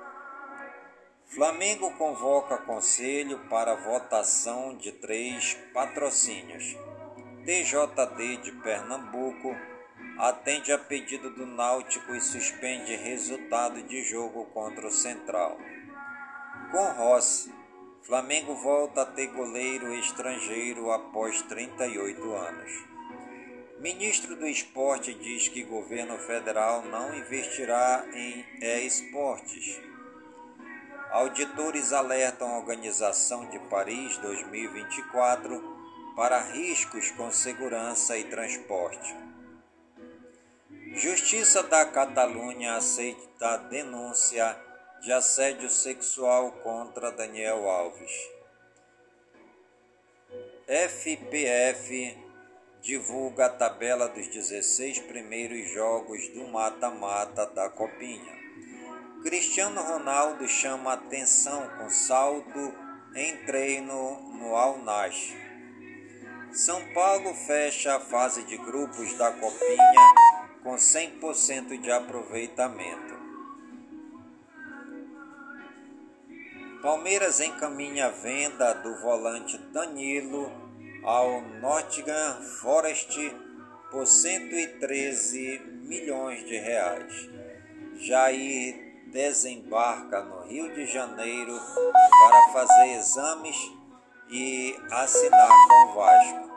Flamengo 1.28 1.92
convoca 1.92 2.58
conselho 2.60 3.40
para 3.50 3.76
votação 3.76 4.76
de 4.76 4.92
três 4.92 5.54
patrocínios. 5.74 6.78
TJD 7.44 8.38
de 8.38 8.52
Pernambuco 8.54 9.54
atende 10.18 10.72
a 10.72 10.78
pedido 10.78 11.30
do 11.30 11.46
Náutico 11.46 12.16
e 12.16 12.22
suspende 12.22 12.96
resultado 12.96 13.82
de 13.84 14.02
jogo 14.04 14.46
contra 14.54 14.88
o 14.88 14.92
Central. 14.92 15.58
Com 16.72 16.92
Rossi, 16.94 17.54
Flamengo 18.04 18.56
volta 18.56 19.02
a 19.02 19.06
ter 19.06 19.28
goleiro 19.28 19.94
estrangeiro 19.96 20.92
após 20.92 21.42
38 21.42 22.34
anos. 22.34 22.72
Ministro 23.80 24.36
do 24.36 24.48
Esporte 24.48 25.14
diz 25.14 25.48
que 25.50 25.64
governo 25.64 26.18
federal 26.20 26.84
não 26.84 27.14
investirá 27.14 28.06
em 28.14 28.46
esportes. 28.86 29.82
Auditores 31.12 31.94
alertam 31.94 32.50
a 32.50 32.58
Organização 32.58 33.50
de 33.50 33.60
Paris 33.70 34.18
2024 34.18 36.14
para 36.16 36.42
riscos 36.42 37.12
com 37.12 37.32
segurança 37.32 38.18
e 38.18 38.24
transporte. 38.26 39.16
Justiça 40.94 41.64
da 41.64 41.86
Catalunha 41.86 42.76
aceita 42.76 43.58
denúncia 43.58 44.58
de 45.02 45.12
assédio 45.12 45.70
sexual 45.70 46.52
contra 46.64 47.12
Daniel 47.12 47.70
Alves. 47.70 48.12
FPF 50.68 52.18
divulga 52.82 53.48
a 53.48 53.50
tabela 53.50 54.08
dos 54.08 54.28
16 54.28 55.00
primeiros 55.00 55.70
jogos 55.72 56.28
do 56.30 56.48
mata-mata 56.48 57.46
da 57.46 57.70
Copinha. 57.70 58.35
Cristiano 59.26 59.82
Ronaldo 59.82 60.48
chama 60.48 60.94
atenção 60.94 61.68
com 61.80 61.90
saldo 61.90 62.76
em 63.16 63.36
treino 63.38 64.20
no 64.34 64.56
Al. 64.56 64.78
São 66.52 66.80
Paulo 66.94 67.34
fecha 67.34 67.96
a 67.96 68.00
fase 68.00 68.44
de 68.44 68.56
grupos 68.56 69.16
da 69.16 69.32
Copinha 69.32 70.14
com 70.62 70.76
100% 70.76 71.82
de 71.82 71.92
aproveitamento. 71.92 73.16
Palmeiras 76.84 77.40
encaminha 77.40 78.06
a 78.06 78.12
venda 78.12 78.74
do 78.74 78.96
volante 79.02 79.58
Danilo 79.58 80.52
ao 81.04 81.42
Nottingham 81.42 82.44
Forest 82.62 83.36
por 83.90 84.06
113 84.06 85.62
milhões 85.82 86.46
de 86.46 86.58
reais. 86.58 87.28
Jair 87.96 88.85
desembarca 89.16 90.22
no 90.24 90.42
Rio 90.42 90.74
de 90.74 90.86
Janeiro 90.86 91.58
para 92.20 92.52
fazer 92.52 92.98
exames 92.98 93.56
e 94.30 94.76
assinar 94.92 95.48
com 95.48 95.86
o 95.86 95.96
Vasco 95.96 96.56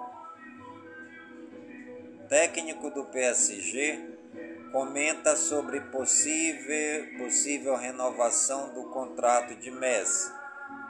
técnico 2.28 2.90
do 2.90 3.04
PSG, 3.04 4.18
comenta 4.72 5.36
sobre 5.36 5.80
possível, 5.82 7.06
possível 7.16 7.76
renovação 7.76 8.74
do 8.74 8.90
contrato 8.90 9.54
de 9.54 9.70
Messi. 9.70 10.30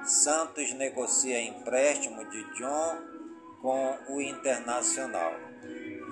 Santos 0.05 0.73
negocia 0.73 1.39
empréstimo 1.39 2.25
de 2.31 2.45
John 2.55 2.97
com 3.61 3.99
o 4.09 4.23
Internacional. 4.23 5.35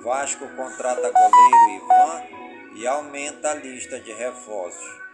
Vasco 0.05 0.47
contrata 0.55 1.11
goleiro 1.11 1.83
Ivan 1.83 2.77
e 2.77 2.87
aumenta 2.87 3.53
a 3.53 3.55
lista 3.55 3.99
de 3.99 4.13
reforços. 4.13 5.06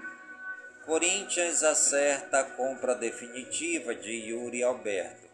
Corinthians 0.85 1.62
acerta 1.62 2.41
a 2.41 2.45
compra 2.45 2.97
definitiva 2.97 3.95
de 3.95 4.11
Yuri 4.11 4.64
Alberto. 4.64 5.28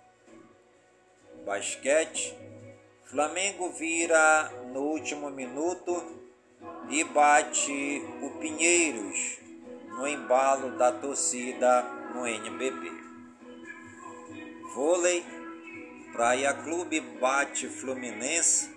Basquete. 1.43 2.37
Flamengo 3.05 3.71
vira 3.73 4.53
no 4.75 4.81
último 4.81 5.31
minuto 5.31 6.21
e 6.91 7.03
bate 7.03 8.03
o 8.21 8.39
Pinheiros 8.39 9.39
no 9.87 10.07
embalo 10.07 10.77
da 10.77 10.93
torcida 10.93 11.83
no 12.15 12.27
NBB. 12.27 12.93
Vôlei. 14.75 15.25
Praia 16.13 16.53
Clube 16.53 17.01
bate 17.01 17.69
Fluminense 17.69 18.71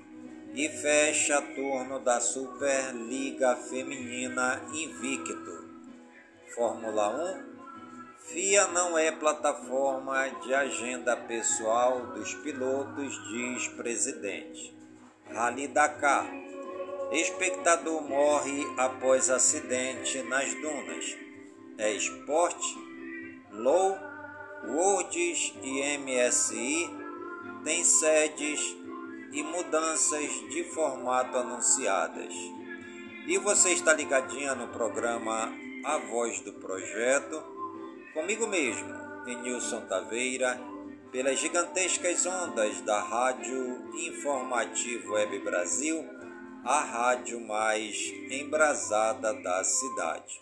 e 0.53 0.69
fecha 0.69 1.41
turno 1.41 1.99
da 1.99 2.21
Superliga 2.21 3.57
Feminina 3.57 4.61
invicto. 4.73 5.60
Fórmula 6.55 7.09
1, 7.09 8.27
FIA 8.27 8.67
não 8.67 8.97
é 8.97 9.09
plataforma 9.09 10.27
de 10.43 10.53
agenda 10.53 11.15
pessoal 11.15 12.07
dos 12.07 12.33
pilotos, 12.35 13.13
diz 13.29 13.67
presidente. 13.69 14.77
Rally 15.29 15.67
Dakar. 15.69 16.29
Espectador 17.11 18.01
morre 18.01 18.65
após 18.77 19.29
acidente 19.29 20.21
nas 20.23 20.53
dunas. 20.55 21.17
É 21.77 21.91
esporte? 21.93 22.77
Low, 23.51 23.97
Worlds 24.67 25.53
e 25.63 25.97
MSI 25.97 26.89
têm 27.63 27.83
sedes 27.83 28.75
e 29.31 29.41
mudanças 29.41 30.29
de 30.49 30.65
formato 30.65 31.37
anunciadas. 31.37 32.33
E 33.25 33.37
você 33.37 33.71
está 33.71 33.93
ligadinha 33.93 34.53
no 34.53 34.67
programa 34.67 35.70
a 35.83 35.97
voz 35.97 36.39
do 36.41 36.53
projeto, 36.53 37.43
comigo 38.13 38.45
mesmo, 38.47 38.93
Enilson 39.27 39.81
Taveira, 39.87 40.59
pelas 41.11 41.39
gigantescas 41.39 42.25
ondas 42.25 42.81
da 42.81 43.01
Rádio 43.01 43.95
Informativo 43.95 45.13
Web 45.13 45.39
Brasil, 45.39 46.05
a 46.63 46.81
rádio 46.81 47.39
mais 47.41 47.97
embrasada 48.29 49.33
da 49.33 49.63
cidade. 49.63 50.41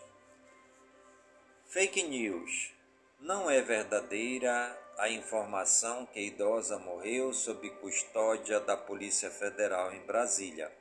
Fake 1.68 2.04
News. 2.04 2.74
Não 3.20 3.50
é 3.50 3.62
verdadeira 3.62 4.78
a 4.98 5.10
informação 5.10 6.06
que 6.06 6.20
a 6.20 6.22
idosa 6.22 6.78
morreu 6.78 7.34
sob 7.34 7.70
custódia 7.82 8.60
da 8.60 8.76
Polícia 8.76 9.30
Federal 9.30 9.94
em 9.94 10.06
Brasília. 10.06 10.72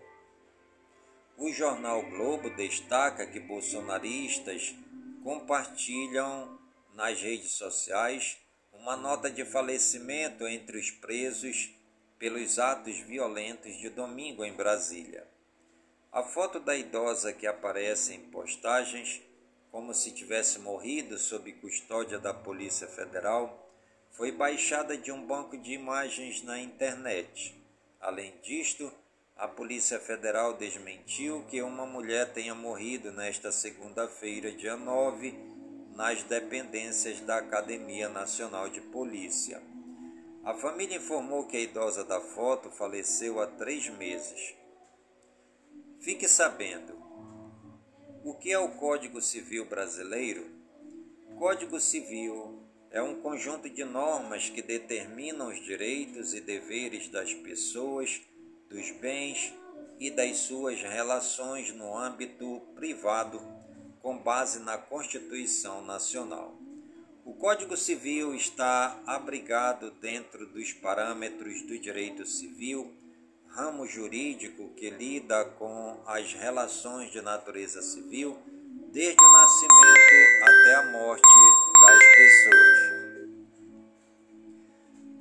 O 1.41 1.53
jornal 1.53 2.03
Globo 2.03 2.51
destaca 2.51 3.25
que 3.25 3.39
bolsonaristas 3.39 4.75
compartilham 5.23 6.59
nas 6.95 7.23
redes 7.23 7.53
sociais 7.53 8.37
uma 8.73 8.97
nota 8.97 9.31
de 9.31 9.45
falecimento 9.45 10.49
entre 10.49 10.77
os 10.77 10.91
presos 10.91 11.73
pelos 12.19 12.59
atos 12.59 12.99
violentos 12.99 13.79
de 13.79 13.89
domingo 13.89 14.45
em 14.45 14.53
Brasília. 14.53 15.29
A 16.11 16.25
foto 16.25 16.59
da 16.59 16.77
idosa 16.77 17.33
que 17.33 17.47
aparece 17.47 18.15
em 18.15 18.21
postagens, 18.31 19.23
como 19.71 19.95
se 19.95 20.11
tivesse 20.11 20.59
morrido 20.59 21.17
sob 21.19 21.53
custódia 21.53 22.19
da 22.19 22.35
Polícia 22.35 22.89
Federal, 22.89 23.73
foi 24.11 24.33
baixada 24.33 24.99
de 24.99 25.13
um 25.13 25.25
banco 25.25 25.57
de 25.57 25.73
imagens 25.73 26.43
na 26.43 26.59
internet. 26.59 27.55
Além 28.01 28.37
disto, 28.43 28.93
a 29.39 29.47
Polícia 29.47 30.01
Federal 30.01 30.55
desmentiu 30.55 31.45
que 31.49 31.63
uma 31.63 31.87
mulher 31.87 32.33
tenha 32.33 32.57
morrido 32.57 33.13
nesta 33.13 33.53
segunda-feira, 33.53 34.51
dia 34.51 34.77
9, 34.77 35.33
nas 35.95 36.25
dependências 36.25 37.21
da 37.21 37.39
Academia 37.39 38.09
Nacional 38.09 38.69
de 38.69 38.81
Polícia. 38.81 39.63
A 40.45 40.55
família 40.55 40.97
informou 40.97 41.47
que 41.47 41.57
a 41.57 41.61
idosa 41.61 42.03
da 42.03 42.21
foto 42.21 42.69
faleceu 42.73 43.41
há 43.41 43.47
três 43.47 43.89
meses. 43.91 44.57
Fique 46.01 46.29
sabendo: 46.29 47.01
o 48.25 48.35
que 48.35 48.51
é 48.51 48.59
o 48.59 48.71
Código 48.71 49.23
Civil 49.23 49.67
Brasileiro? 49.67 50.51
Código 51.39 51.79
Civil 51.79 52.61
é 52.91 53.01
um 53.01 53.21
conjunto 53.23 53.71
de 53.71 53.85
normas 53.85 54.51
que 54.51 54.63
determinam 54.63 55.49
os 55.49 55.65
direitos 55.65 56.35
e 56.35 56.41
deveres 56.41 57.07
das 57.09 57.33
pessoas 57.35 58.21
dos 58.69 58.91
bens 58.93 59.53
e 59.99 60.11
das 60.11 60.39
suas 60.39 60.81
relações 60.81 61.73
no 61.75 61.97
âmbito 61.97 62.61
privado, 62.75 63.41
com 64.01 64.17
base 64.19 64.61
na 64.61 64.79
Constituição 64.79 65.83
Nacional. 65.85 66.57
O 67.25 67.35
Código 67.35 67.77
Civil 67.77 68.35
está 68.35 69.03
abrigado 69.07 69.91
dentro 70.01 70.47
dos 70.47 70.73
parâmetros 70.73 71.63
do 71.63 71.79
direito 71.79 72.25
civil, 72.25 72.95
ramo 73.49 73.87
jurídico 73.87 74.71
que 74.75 74.89
lida 74.89 75.45
com 75.45 76.01
as 76.07 76.33
relações 76.33 77.11
de 77.11 77.21
natureza 77.21 77.83
civil 77.83 78.39
desde 78.93 79.23
o 79.23 79.33
nascimento 79.33 80.43
até 80.43 80.75
a 80.75 80.93
morte 80.93 81.29
das 81.81 82.05
pessoas. 82.17 82.79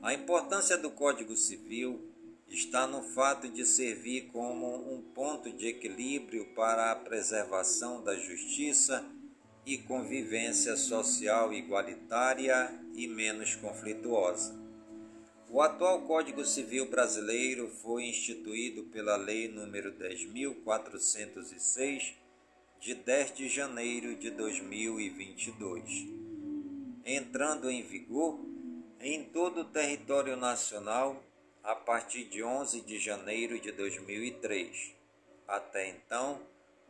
A 0.01 0.13
importância 0.13 0.77
do 0.77 0.89
Código 0.91 1.35
Civil 1.35 2.07
está 2.49 2.87
no 2.87 3.01
fato 3.01 3.49
de 3.49 3.65
servir 3.65 4.29
como 4.31 4.93
um 4.93 5.01
ponto 5.01 5.51
de 5.51 5.67
equilíbrio 5.67 6.45
para 6.55 6.91
a 6.91 6.95
preservação 6.95 8.01
da 8.03 8.15
justiça 8.15 9.05
e 9.65 9.77
convivência 9.77 10.77
social 10.77 11.53
igualitária 11.53 12.73
e 12.95 13.07
menos 13.07 13.55
conflituosa. 13.55 14.55
O 15.49 15.61
atual 15.61 16.01
Código 16.01 16.43
Civil 16.45 16.89
brasileiro 16.89 17.69
foi 17.69 18.05
instituído 18.05 18.83
pela 18.85 19.15
Lei 19.15 19.47
nº 19.47 19.97
10.406, 19.97 22.15
de 22.79 22.93
10 22.93 23.33
de 23.33 23.49
janeiro 23.49 24.15
de 24.15 24.29
2022, 24.29 26.07
entrando 27.05 27.69
em 27.69 27.81
vigor 27.81 28.39
em 28.99 29.23
todo 29.23 29.61
o 29.61 29.65
território 29.65 30.37
nacional 30.37 31.23
a 31.68 31.76
partir 31.76 32.24
de 32.24 32.41
11 32.41 32.82
de 32.82 32.97
janeiro 32.97 33.59
de 33.59 33.72
2003. 33.74 34.95
Até 35.45 35.89
então, 35.89 36.39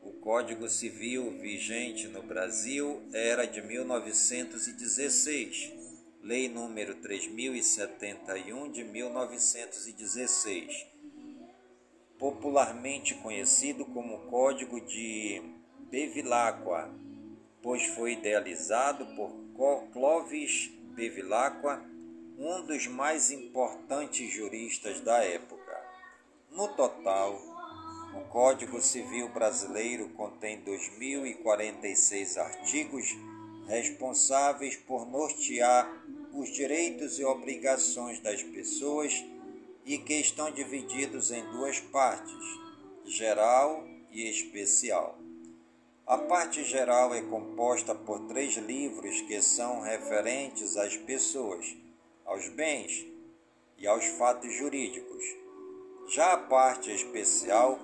o 0.03 0.11
Código 0.11 0.69
Civil 0.69 1.31
vigente 1.39 2.07
no 2.07 2.21
Brasil 2.21 3.01
era 3.11 3.47
de 3.47 3.59
1916, 3.59 5.73
Lei 6.21 6.47
número 6.47 6.93
3071 6.93 8.71
de 8.71 8.83
1916, 8.83 10.85
popularmente 12.19 13.15
conhecido 13.15 13.83
como 13.83 14.27
Código 14.27 14.79
de 14.81 15.41
Bevilacqua, 15.89 16.93
pois 17.63 17.83
foi 17.95 18.13
idealizado 18.13 19.07
por 19.55 19.87
Clovis 19.91 20.69
Bevilacqua 20.93 21.96
um 22.37 22.61
dos 22.61 22.85
mais 22.85 23.31
importantes 23.31 24.31
juristas 24.31 25.01
da 25.01 25.23
época. 25.23 25.75
No 26.51 26.67
total, 26.67 27.35
o 28.13 28.29
Código 28.29 28.79
Civil 28.79 29.29
Brasileiro 29.29 30.09
contém 30.09 30.61
2.046 30.61 32.37
artigos 32.37 33.15
responsáveis 33.67 34.75
por 34.75 35.07
nortear 35.07 35.91
os 36.31 36.49
direitos 36.49 37.17
e 37.17 37.25
obrigações 37.25 38.19
das 38.19 38.43
pessoas 38.43 39.25
e 39.83 39.97
que 39.97 40.13
estão 40.13 40.51
divididos 40.51 41.31
em 41.31 41.43
duas 41.51 41.79
partes, 41.79 42.45
geral 43.03 43.83
e 44.11 44.29
especial. 44.29 45.17
A 46.05 46.19
parte 46.19 46.63
geral 46.63 47.15
é 47.15 47.21
composta 47.23 47.95
por 47.95 48.27
três 48.27 48.55
livros 48.57 49.21
que 49.21 49.41
são 49.41 49.81
referentes 49.81 50.77
às 50.77 50.95
pessoas 50.95 51.75
aos 52.27 52.47
bens 52.49 53.07
e 53.77 53.87
aos 53.87 54.05
fatos 54.05 54.53
jurídicos. 54.53 55.23
Já 56.09 56.33
a 56.33 56.37
parte 56.37 56.91
especial 56.91 57.79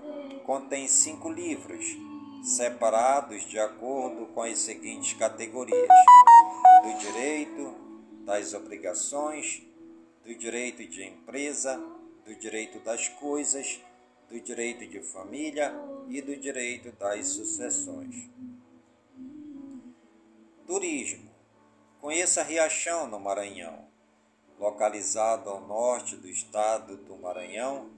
contém 0.45 0.87
cinco 0.87 1.29
livros, 1.29 1.85
separados 2.43 3.43
de 3.45 3.57
acordo 3.57 4.27
com 4.27 4.43
as 4.43 4.59
seguintes 4.59 5.13
categorias: 5.13 5.87
do 6.83 6.97
direito, 6.99 7.75
das 8.25 8.53
obrigações, 8.53 9.63
do 10.23 10.35
direito 10.35 10.85
de 10.87 11.03
empresa, 11.03 11.81
do 12.23 12.35
direito 12.35 12.79
das 12.79 13.07
coisas, 13.07 13.79
do 14.29 14.39
direito 14.39 14.85
de 14.85 15.01
família 15.01 15.73
e 16.07 16.21
do 16.21 16.35
direito 16.35 16.91
das 16.93 17.27
sucessões. 17.29 18.29
Turismo 20.65 21.33
Conheça 22.03 22.43
Riachão, 22.43 23.07
no 23.07 23.17
Maranhão. 23.17 23.87
Localizado 24.63 25.49
ao 25.49 25.59
norte 25.59 26.15
do 26.15 26.29
estado 26.29 26.95
do 26.95 27.17
Maranhão, 27.17 27.89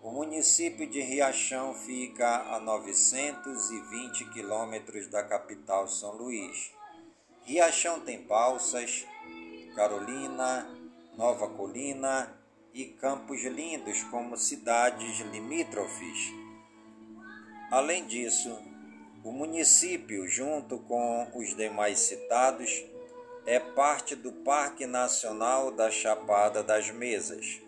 o 0.00 0.12
município 0.12 0.88
de 0.88 1.00
Riachão 1.00 1.74
fica 1.74 2.54
a 2.54 2.60
920 2.60 4.26
quilômetros 4.26 5.08
da 5.08 5.24
capital 5.24 5.88
São 5.88 6.12
Luís. 6.12 6.70
Riachão 7.42 7.98
tem 7.98 8.22
balsas, 8.22 9.04
Carolina, 9.74 10.68
Nova 11.18 11.48
Colina 11.48 12.32
e 12.72 12.84
Campos 12.84 13.42
Lindos 13.42 14.04
como 14.04 14.36
cidades 14.36 15.18
limítrofes. 15.18 16.32
Além 17.72 18.06
disso, 18.06 18.56
o 19.24 19.32
município, 19.32 20.28
junto 20.28 20.78
com 20.78 21.28
os 21.34 21.56
demais 21.56 21.98
citados, 21.98 22.84
é 23.46 23.58
parte 23.58 24.16
do 24.16 24.32
Parque 24.32 24.86
Nacional 24.86 25.70
da 25.70 25.90
Chapada 25.90 26.62
das 26.62 26.90
Mesas. 26.90 27.60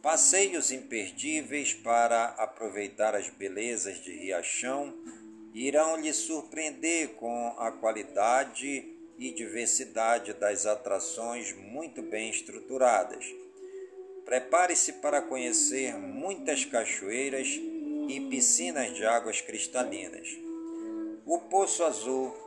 Passeios 0.00 0.70
imperdíveis 0.70 1.74
para 1.74 2.26
aproveitar 2.38 3.16
as 3.16 3.28
belezas 3.28 3.96
de 3.96 4.12
Riachão 4.12 4.94
irão 5.52 5.96
lhe 5.96 6.12
surpreender 6.12 7.14
com 7.14 7.48
a 7.58 7.72
qualidade 7.72 8.92
e 9.18 9.32
diversidade 9.32 10.32
das 10.34 10.66
atrações 10.66 11.52
muito 11.52 12.02
bem 12.02 12.30
estruturadas. 12.30 13.24
Prepare-se 14.24 14.94
para 14.94 15.20
conhecer 15.20 15.94
muitas 15.96 16.64
cachoeiras 16.64 17.48
e 18.08 18.20
piscinas 18.30 18.94
de 18.94 19.04
águas 19.04 19.40
cristalinas. 19.40 20.28
O 21.26 21.38
Poço 21.38 21.82
Azul 21.82 22.43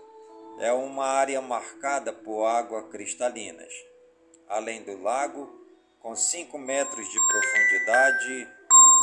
é 0.60 0.72
uma 0.74 1.06
área 1.06 1.42
marcada 1.42 2.12
por 2.12 2.46
águas 2.46 2.90
cristalinas, 2.90 3.72
além 4.48 4.84
do 4.84 5.02
lago, 5.02 5.66
com 6.00 6.16
5 6.16 6.58
metros 6.58 7.08
de 7.08 7.20
profundidade 7.28 8.48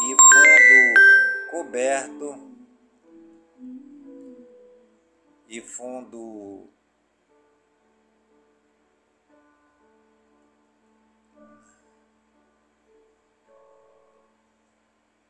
e 0.02 0.16
fundo 0.16 1.50
coberto 1.50 2.54
e 5.48 5.60
fundo 5.60 6.68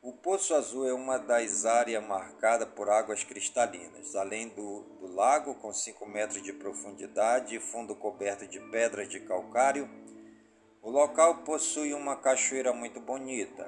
O 0.05 0.13
Poço 0.13 0.53
Azul 0.53 0.87
é 0.87 0.93
uma 0.93 1.17
das 1.17 1.65
áreas 1.65 2.05
marcadas 2.05 2.69
por 2.75 2.91
águas 2.91 3.23
cristalinas, 3.23 4.15
além 4.15 4.49
do, 4.49 4.81
do 4.99 5.11
lago 5.11 5.55
com 5.55 5.73
5 5.73 6.05
metros 6.05 6.43
de 6.43 6.53
profundidade 6.53 7.55
e 7.55 7.59
fundo 7.59 7.95
coberto 7.95 8.45
de 8.45 8.59
pedras 8.69 9.09
de 9.09 9.19
calcário. 9.21 9.89
O 10.79 10.91
local 10.91 11.37
possui 11.37 11.91
uma 11.95 12.15
cachoeira 12.15 12.71
muito 12.71 12.99
bonita. 12.99 13.67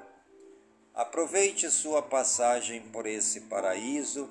Aproveite 0.94 1.68
sua 1.72 2.02
passagem 2.02 2.82
por 2.82 3.04
esse 3.04 3.40
paraíso 3.40 4.30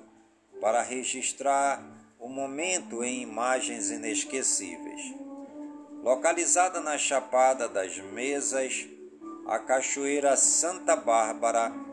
para 0.62 0.80
registrar 0.80 1.84
o 2.18 2.26
momento 2.26 3.04
em 3.04 3.20
imagens 3.20 3.90
inesquecíveis. 3.90 5.14
Localizada 6.02 6.80
na 6.80 6.96
Chapada 6.96 7.68
das 7.68 7.98
Mesas, 7.98 8.88
a 9.46 9.58
Cachoeira 9.58 10.38
Santa 10.38 10.96
Bárbara 10.96 11.87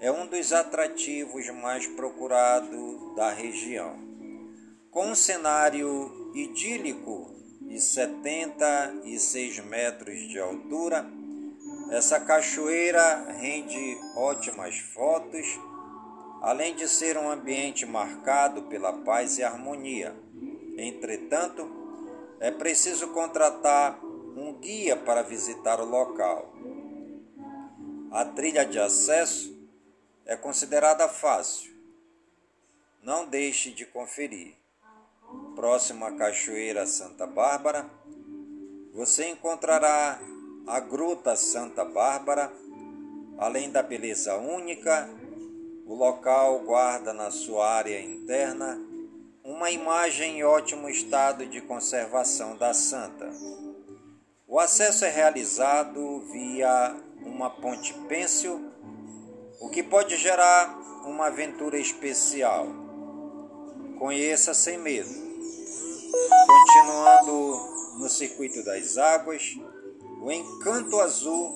é 0.00 0.10
um 0.10 0.26
dos 0.26 0.52
atrativos 0.52 1.48
mais 1.50 1.86
procurados 1.86 3.14
da 3.14 3.30
região. 3.30 3.96
Com 4.90 5.08
um 5.08 5.14
cenário 5.14 6.32
idílico 6.34 7.32
de 7.62 7.80
76 7.80 9.60
metros 9.60 10.18
de 10.28 10.38
altura, 10.38 11.06
essa 11.90 12.20
cachoeira 12.20 13.32
rende 13.32 13.98
ótimas 14.16 14.78
fotos, 14.78 15.46
além 16.42 16.74
de 16.74 16.88
ser 16.88 17.16
um 17.16 17.30
ambiente 17.30 17.86
marcado 17.86 18.62
pela 18.62 18.92
paz 18.92 19.38
e 19.38 19.42
harmonia. 19.42 20.14
Entretanto, 20.76 21.68
é 22.40 22.50
preciso 22.50 23.08
contratar 23.08 23.98
um 24.04 24.52
guia 24.60 24.96
para 24.96 25.22
visitar 25.22 25.80
o 25.80 25.84
local. 25.84 26.52
A 28.10 28.24
trilha 28.24 28.64
de 28.64 28.78
acesso 28.78 29.53
é 30.26 30.36
considerada 30.36 31.08
fácil. 31.08 31.72
Não 33.02 33.26
deixe 33.26 33.70
de 33.70 33.84
conferir. 33.84 34.54
Próximo 35.54 36.04
à 36.04 36.12
Cachoeira 36.12 36.86
Santa 36.86 37.26
Bárbara, 37.26 37.88
você 38.92 39.28
encontrará 39.28 40.20
a 40.66 40.80
Gruta 40.80 41.36
Santa 41.36 41.84
Bárbara, 41.84 42.52
além 43.36 43.70
da 43.70 43.82
beleza 43.82 44.36
única, 44.36 45.08
o 45.86 45.94
local 45.94 46.60
guarda 46.60 47.12
na 47.12 47.30
sua 47.30 47.68
área 47.70 48.00
interna 48.00 48.80
uma 49.42 49.70
imagem 49.70 50.38
em 50.38 50.44
ótimo 50.44 50.88
estado 50.88 51.44
de 51.44 51.60
conservação 51.60 52.56
da 52.56 52.72
santa. 52.72 53.30
O 54.48 54.58
acesso 54.58 55.04
é 55.04 55.10
realizado 55.10 56.20
via 56.32 56.96
uma 57.20 57.50
ponte 57.50 57.92
pêncil 58.08 58.72
o 59.64 59.70
que 59.70 59.82
pode 59.82 60.18
gerar 60.18 60.78
uma 61.06 61.28
aventura 61.28 61.78
especial. 61.78 62.66
Conheça 63.98 64.52
sem 64.52 64.76
medo. 64.76 65.08
Continuando 66.46 67.98
no 67.98 68.08
circuito 68.10 68.62
das 68.62 68.98
águas, 68.98 69.56
o 70.20 70.30
Encanto 70.30 71.00
Azul 71.00 71.50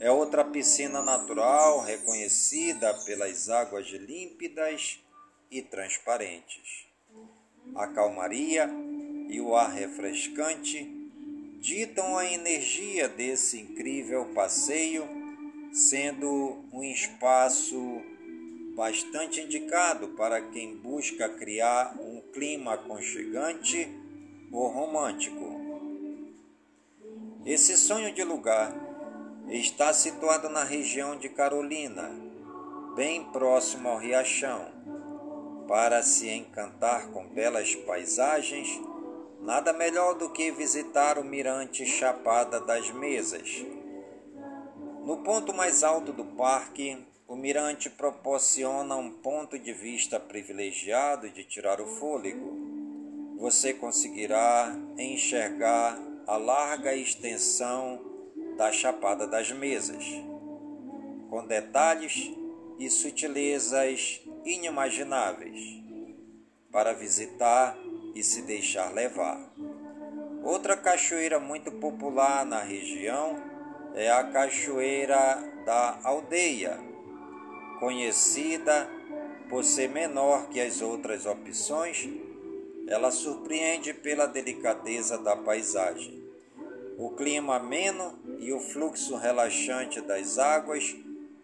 é 0.00 0.10
outra 0.10 0.44
piscina 0.44 1.00
natural 1.00 1.80
reconhecida 1.80 2.92
pelas 3.06 3.48
águas 3.48 3.86
límpidas 3.86 5.00
e 5.50 5.62
transparentes. 5.62 6.86
A 7.74 7.86
calmaria 7.86 8.68
e 9.30 9.40
o 9.40 9.56
ar 9.56 9.70
refrescante 9.70 10.92
ditam 11.58 12.18
a 12.18 12.26
energia 12.26 13.08
desse 13.08 13.58
incrível 13.58 14.26
passeio 14.34 15.08
sendo 15.74 16.64
um 16.72 16.84
espaço 16.84 18.00
bastante 18.76 19.40
indicado 19.40 20.06
para 20.10 20.40
quem 20.40 20.76
busca 20.76 21.28
criar 21.28 21.96
um 21.98 22.20
clima 22.32 22.74
aconchegante 22.74 23.88
ou 24.52 24.68
romântico. 24.68 25.60
Esse 27.44 27.76
sonho 27.76 28.14
de 28.14 28.22
lugar 28.22 28.72
está 29.48 29.92
situado 29.92 30.48
na 30.48 30.62
região 30.62 31.16
de 31.16 31.28
Carolina, 31.28 32.08
bem 32.94 33.24
próximo 33.32 33.88
ao 33.88 33.98
Riachão. 33.98 34.68
Para 35.66 36.04
se 36.04 36.30
encantar 36.30 37.08
com 37.08 37.26
belas 37.26 37.74
paisagens, 37.74 38.80
nada 39.40 39.72
melhor 39.72 40.14
do 40.14 40.30
que 40.30 40.52
visitar 40.52 41.18
o 41.18 41.24
Mirante 41.24 41.84
Chapada 41.84 42.60
das 42.60 42.92
Mesas 42.92 43.83
no 45.04 45.18
ponto 45.18 45.52
mais 45.52 45.84
alto 45.84 46.14
do 46.14 46.24
parque, 46.24 46.96
o 47.28 47.36
mirante 47.36 47.90
proporciona 47.90 48.96
um 48.96 49.10
ponto 49.10 49.58
de 49.58 49.70
vista 49.70 50.18
privilegiado 50.18 51.28
de 51.28 51.44
tirar 51.44 51.78
o 51.78 51.86
fôlego. 51.86 53.36
Você 53.38 53.74
conseguirá 53.74 54.74
enxergar 54.96 56.00
a 56.26 56.38
larga 56.38 56.94
extensão 56.94 58.00
da 58.56 58.72
Chapada 58.72 59.26
das 59.26 59.52
Mesas, 59.52 60.04
com 61.28 61.46
detalhes 61.46 62.30
e 62.78 62.88
sutilezas 62.88 64.22
inimagináveis, 64.42 65.82
para 66.72 66.94
visitar 66.94 67.76
e 68.14 68.22
se 68.22 68.40
deixar 68.40 68.90
levar. 68.90 69.52
Outra 70.42 70.78
cachoeira 70.78 71.38
muito 71.38 71.70
popular 71.72 72.46
na 72.46 72.60
região 72.60 73.43
é 73.94 74.10
a 74.10 74.24
Cachoeira 74.24 75.40
da 75.64 76.00
Aldeia, 76.02 76.78
conhecida 77.78 78.90
por 79.48 79.62
ser 79.64 79.88
menor 79.88 80.48
que 80.48 80.60
as 80.60 80.82
outras 80.82 81.26
opções, 81.26 82.08
ela 82.88 83.12
surpreende 83.12 83.94
pela 83.94 84.26
delicadeza 84.26 85.16
da 85.16 85.36
paisagem. 85.36 86.22
O 86.98 87.10
clima 87.10 87.56
ameno 87.56 88.18
e 88.40 88.52
o 88.52 88.58
fluxo 88.58 89.16
relaxante 89.16 90.00
das 90.00 90.38
águas 90.38 90.94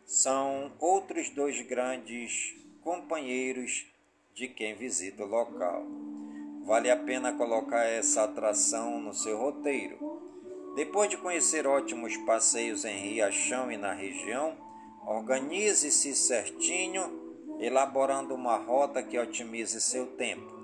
são 0.04 0.72
outros 0.80 1.30
dois 1.30 1.60
grandes 1.62 2.56
companheiros 2.82 3.86
de 4.34 4.48
quem 4.48 4.74
visita 4.74 5.24
o 5.24 5.28
local. 5.28 5.86
Vale 6.64 6.90
a 6.90 6.96
pena 6.96 7.32
colocar 7.32 7.84
essa 7.84 8.24
atração 8.24 9.00
no 9.00 9.14
seu 9.14 9.38
roteiro 9.38 10.29
depois 10.74 11.10
de 11.10 11.16
conhecer 11.16 11.66
ótimos 11.66 12.16
passeios 12.18 12.84
em 12.84 12.96
Riachão 12.96 13.70
e 13.70 13.76
na 13.76 13.92
região, 13.92 14.56
organize-se 15.06 16.14
certinho, 16.14 17.56
elaborando 17.58 18.34
uma 18.34 18.56
rota 18.56 19.02
que 19.02 19.18
otimize 19.18 19.80
seu 19.80 20.06
tempo. 20.06 20.60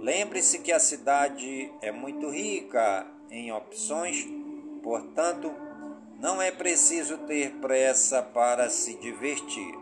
Lembre-se 0.00 0.60
que 0.60 0.72
a 0.72 0.78
cidade 0.78 1.72
é 1.80 1.92
muito 1.92 2.28
rica 2.28 3.06
em 3.30 3.52
opções, 3.52 4.26
portanto, 4.82 5.52
não 6.18 6.40
é 6.40 6.50
preciso 6.50 7.18
ter 7.18 7.52
pressa 7.56 8.22
para 8.22 8.70
se 8.70 8.94
divertir. 8.98 9.74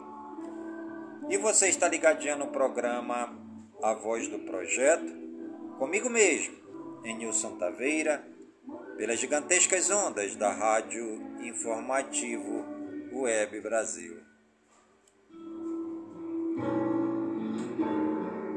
E 1.28 1.36
você 1.36 1.68
está 1.68 1.86
ligadinho 1.86 2.38
no 2.38 2.48
programa 2.48 3.38
A 3.82 3.94
Voz 3.94 4.26
do 4.28 4.38
Projeto, 4.40 5.12
comigo 5.78 6.10
mesmo, 6.10 6.54
em 7.04 7.16
Nilson 7.16 7.56
Taveira, 7.56 8.26
pelas 9.00 9.18
gigantescas 9.18 9.88
ondas 9.88 10.36
da 10.36 10.52
Rádio 10.52 11.22
Informativo 11.42 12.66
Web 13.10 13.58
Brasil. 13.62 14.18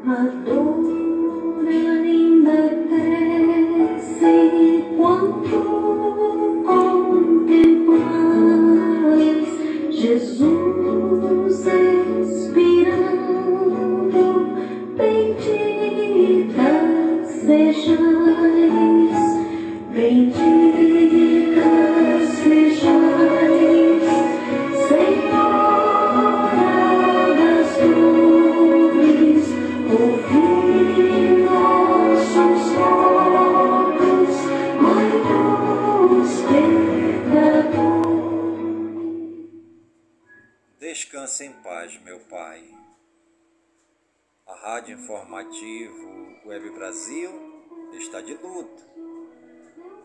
A 0.05 0.15
dor 0.43 1.65
ainda 1.65 2.69
cresce 2.89 4.83
quando 4.97 6.63
contemplas 6.65 8.03
Jesus 9.95 11.65
expirando, 12.35 13.47
bendita 14.97 16.73
sejais, 17.25 19.32
Descanse 40.79 41.45
em 41.45 41.53
paz, 41.61 42.01
meu 42.01 42.19
Pai. 42.21 42.63
A 44.47 44.55
Rádio 44.55 44.97
Informativo 44.97 46.39
Web 46.45 46.71
Brasil 46.71 47.29
está 47.93 48.21
de 48.21 48.33
luto. 48.33 48.92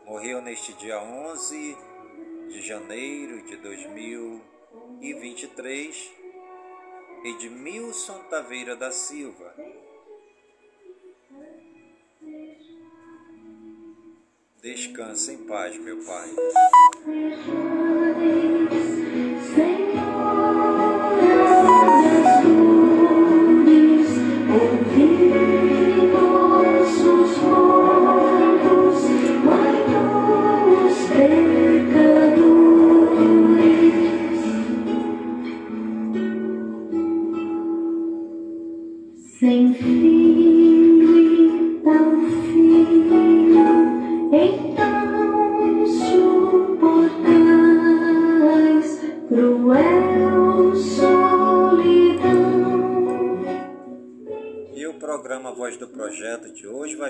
Morreu 0.08 0.40
neste 0.40 0.72
dia 0.72 1.00
11 1.02 1.76
de 2.48 2.62
janeiro 2.62 3.42
de 3.42 3.58
2023 3.58 6.10
Edmilson 7.24 8.18
Taveira 8.30 8.74
da 8.74 8.90
Silva. 8.90 9.54
Descanse 14.62 15.34
em 15.34 15.46
paz, 15.46 15.76
meu 15.76 16.02
Pai. 16.02 16.30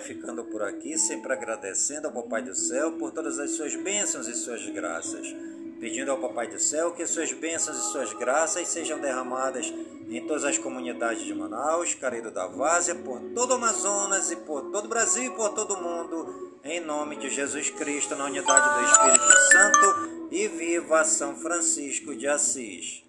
Ficando 0.09 0.43
por 0.45 0.63
aqui, 0.63 0.97
sempre 0.97 1.31
agradecendo 1.35 2.07
ao 2.07 2.13
Papai 2.15 2.41
do 2.41 2.55
Céu 2.55 2.93
por 2.93 3.13
todas 3.13 3.39
as 3.39 3.51
suas 3.51 3.77
bênçãos 3.77 4.27
e 4.27 4.35
suas 4.35 4.67
graças. 4.71 5.37
Pedindo 5.79 6.11
ao 6.11 6.19
Papai 6.19 6.49
do 6.49 6.59
Céu 6.59 6.93
que 6.93 7.07
suas 7.07 7.31
bênçãos 7.33 7.77
e 7.77 7.93
suas 7.93 8.15
graças 8.15 8.67
sejam 8.69 8.99
derramadas 8.99 9.71
em 10.09 10.27
todas 10.27 10.45
as 10.45 10.57
comunidades 10.57 11.25
de 11.25 11.35
Manaus, 11.35 11.93
Careiro 11.93 12.31
da 12.31 12.47
Várzea, 12.47 12.95
por 12.95 13.21
todo 13.35 13.51
o 13.51 13.55
Amazonas 13.55 14.31
e 14.31 14.37
por 14.37 14.71
todo 14.71 14.87
o 14.87 14.89
Brasil 14.89 15.25
e 15.25 15.37
por 15.37 15.51
todo 15.51 15.75
o 15.75 15.83
mundo, 15.83 16.59
em 16.65 16.81
nome 16.81 17.17
de 17.17 17.29
Jesus 17.29 17.69
Cristo, 17.69 18.17
na 18.17 18.25
unidade 18.25 18.81
do 18.81 18.91
Espírito 18.91 19.39
Santo, 19.53 20.29
e 20.31 20.49
viva 20.49 21.05
São 21.05 21.37
Francisco 21.37 22.17
de 22.17 22.27
Assis. 22.27 23.05